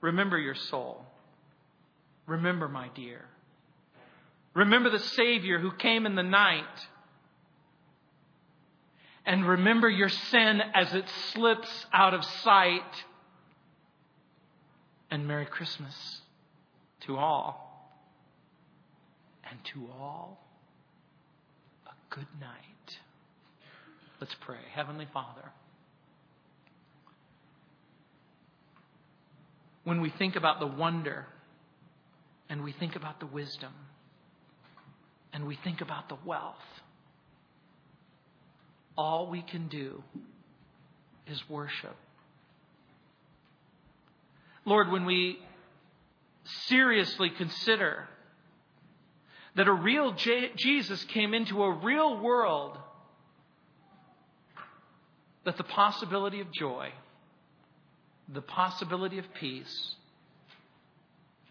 remember 0.00 0.38
your 0.38 0.54
soul. 0.54 1.04
Remember, 2.26 2.68
my 2.68 2.88
dear. 2.94 3.24
Remember 4.54 4.90
the 4.90 4.98
Savior 4.98 5.58
who 5.58 5.72
came 5.72 6.06
in 6.06 6.14
the 6.14 6.22
night. 6.22 6.64
And 9.24 9.46
remember 9.46 9.88
your 9.88 10.08
sin 10.08 10.60
as 10.74 10.92
it 10.94 11.04
slips 11.32 11.86
out 11.92 12.14
of 12.14 12.24
sight. 12.24 12.82
And 15.10 15.26
Merry 15.26 15.46
Christmas 15.46 16.20
to 17.06 17.16
all. 17.16 17.66
And 19.48 19.58
to 19.72 19.88
all, 19.98 20.44
a 21.86 22.14
good 22.14 22.28
night. 22.40 22.79
Let's 24.20 24.34
pray. 24.40 24.58
Heavenly 24.74 25.08
Father, 25.14 25.50
when 29.84 30.02
we 30.02 30.10
think 30.10 30.36
about 30.36 30.60
the 30.60 30.66
wonder 30.66 31.26
and 32.50 32.62
we 32.62 32.72
think 32.72 32.96
about 32.96 33.18
the 33.18 33.26
wisdom 33.26 33.72
and 35.32 35.46
we 35.46 35.56
think 35.64 35.80
about 35.80 36.10
the 36.10 36.18
wealth, 36.26 36.54
all 38.94 39.30
we 39.30 39.40
can 39.40 39.68
do 39.68 40.02
is 41.26 41.42
worship. 41.48 41.96
Lord, 44.66 44.90
when 44.90 45.06
we 45.06 45.38
seriously 46.66 47.30
consider 47.30 48.06
that 49.56 49.66
a 49.66 49.72
real 49.72 50.12
Jesus 50.12 51.04
came 51.04 51.32
into 51.32 51.62
a 51.62 51.72
real 51.72 52.20
world, 52.20 52.76
that 55.44 55.56
the 55.56 55.64
possibility 55.64 56.40
of 56.40 56.50
joy, 56.52 56.90
the 58.28 58.42
possibility 58.42 59.18
of 59.18 59.24
peace, 59.34 59.94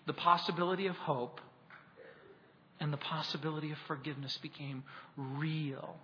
the 0.06 0.14
possibility 0.14 0.88
of 0.88 0.96
hope, 0.96 1.42
and 2.80 2.94
the 2.94 2.98
possibility 2.98 3.72
of 3.72 3.78
forgiveness 3.88 4.38
became 4.42 4.84
real. 5.18 5.98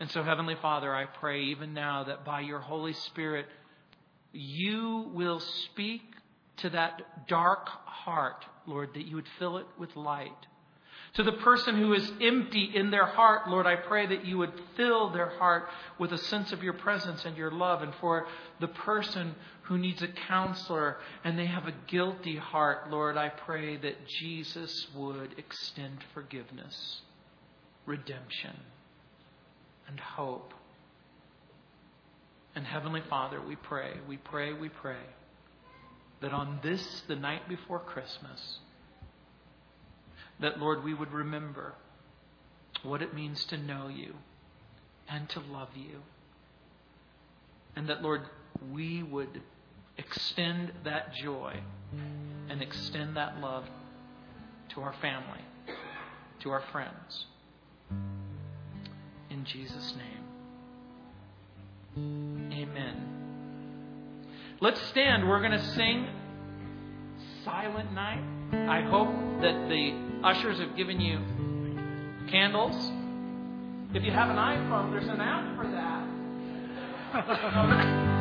And 0.00 0.10
so, 0.10 0.22
Heavenly 0.22 0.56
Father, 0.60 0.94
I 0.94 1.06
pray 1.06 1.44
even 1.44 1.74
now 1.74 2.04
that 2.04 2.24
by 2.24 2.40
your 2.40 2.58
Holy 2.58 2.92
Spirit, 2.92 3.46
you 4.32 5.10
will 5.14 5.40
speak 5.40 6.02
to 6.58 6.70
that 6.70 7.28
dark 7.28 7.68
heart, 7.68 8.44
Lord, 8.66 8.90
that 8.94 9.06
you 9.06 9.16
would 9.16 9.28
fill 9.38 9.58
it 9.58 9.66
with 9.78 9.94
light. 9.96 10.30
To 11.14 11.22
the 11.22 11.32
person 11.32 11.76
who 11.76 11.92
is 11.92 12.10
empty 12.22 12.70
in 12.74 12.90
their 12.90 13.04
heart, 13.04 13.48
Lord, 13.48 13.66
I 13.66 13.76
pray 13.76 14.06
that 14.06 14.24
you 14.24 14.38
would 14.38 14.52
fill 14.76 15.10
their 15.10 15.28
heart 15.28 15.68
with 15.98 16.10
a 16.12 16.18
sense 16.18 16.52
of 16.52 16.62
your 16.62 16.72
presence 16.72 17.26
and 17.26 17.36
your 17.36 17.50
love. 17.50 17.82
And 17.82 17.94
for 18.00 18.26
the 18.60 18.68
person 18.68 19.34
who 19.62 19.76
needs 19.76 20.00
a 20.00 20.08
counselor 20.08 20.96
and 21.22 21.38
they 21.38 21.44
have 21.44 21.66
a 21.66 21.74
guilty 21.86 22.36
heart, 22.36 22.90
Lord, 22.90 23.18
I 23.18 23.28
pray 23.28 23.76
that 23.76 24.06
Jesus 24.06 24.86
would 24.94 25.34
extend 25.36 25.98
forgiveness, 26.14 27.02
redemption, 27.84 28.56
and 29.88 30.00
hope. 30.00 30.54
And 32.54 32.66
Heavenly 32.66 33.02
Father, 33.10 33.38
we 33.40 33.56
pray, 33.56 33.92
we 34.08 34.16
pray, 34.16 34.54
we 34.54 34.70
pray 34.70 34.96
that 36.22 36.32
on 36.32 36.60
this, 36.62 37.02
the 37.06 37.16
night 37.16 37.48
before 37.50 37.80
Christmas, 37.80 38.60
that, 40.42 40.58
Lord, 40.58 40.84
we 40.84 40.94
would 40.94 41.12
remember 41.12 41.74
what 42.82 43.02
it 43.02 43.14
means 43.14 43.44
to 43.46 43.56
know 43.56 43.88
you 43.88 44.14
and 45.08 45.28
to 45.30 45.40
love 45.40 45.68
you. 45.74 46.02
And 47.76 47.88
that, 47.88 48.02
Lord, 48.02 48.22
we 48.72 49.02
would 49.02 49.40
extend 49.98 50.72
that 50.84 51.14
joy 51.14 51.60
and 52.48 52.62
extend 52.62 53.16
that 53.16 53.38
love 53.40 53.64
to 54.70 54.80
our 54.80 54.94
family, 55.00 55.40
to 56.40 56.50
our 56.50 56.62
friends. 56.72 57.26
In 59.30 59.44
Jesus' 59.44 59.94
name. 59.96 60.22
Amen. 62.52 62.96
Let's 64.60 64.80
stand. 64.88 65.28
We're 65.28 65.40
going 65.40 65.52
to 65.52 65.74
sing 65.74 66.08
Silent 67.44 67.92
Night. 67.92 68.22
I 68.52 68.82
hope 68.82 69.08
that 69.42 69.68
the 69.68 70.11
Ushers 70.24 70.58
have 70.60 70.76
given 70.76 71.00
you 71.00 71.18
candles. 72.30 72.76
If 73.94 74.04
you 74.04 74.12
have 74.12 74.30
an 74.30 74.36
iPhone, 74.36 74.90
there's 74.90 75.08
an 75.08 75.20
app 75.20 75.56
for 75.56 75.66
that. 75.68 76.08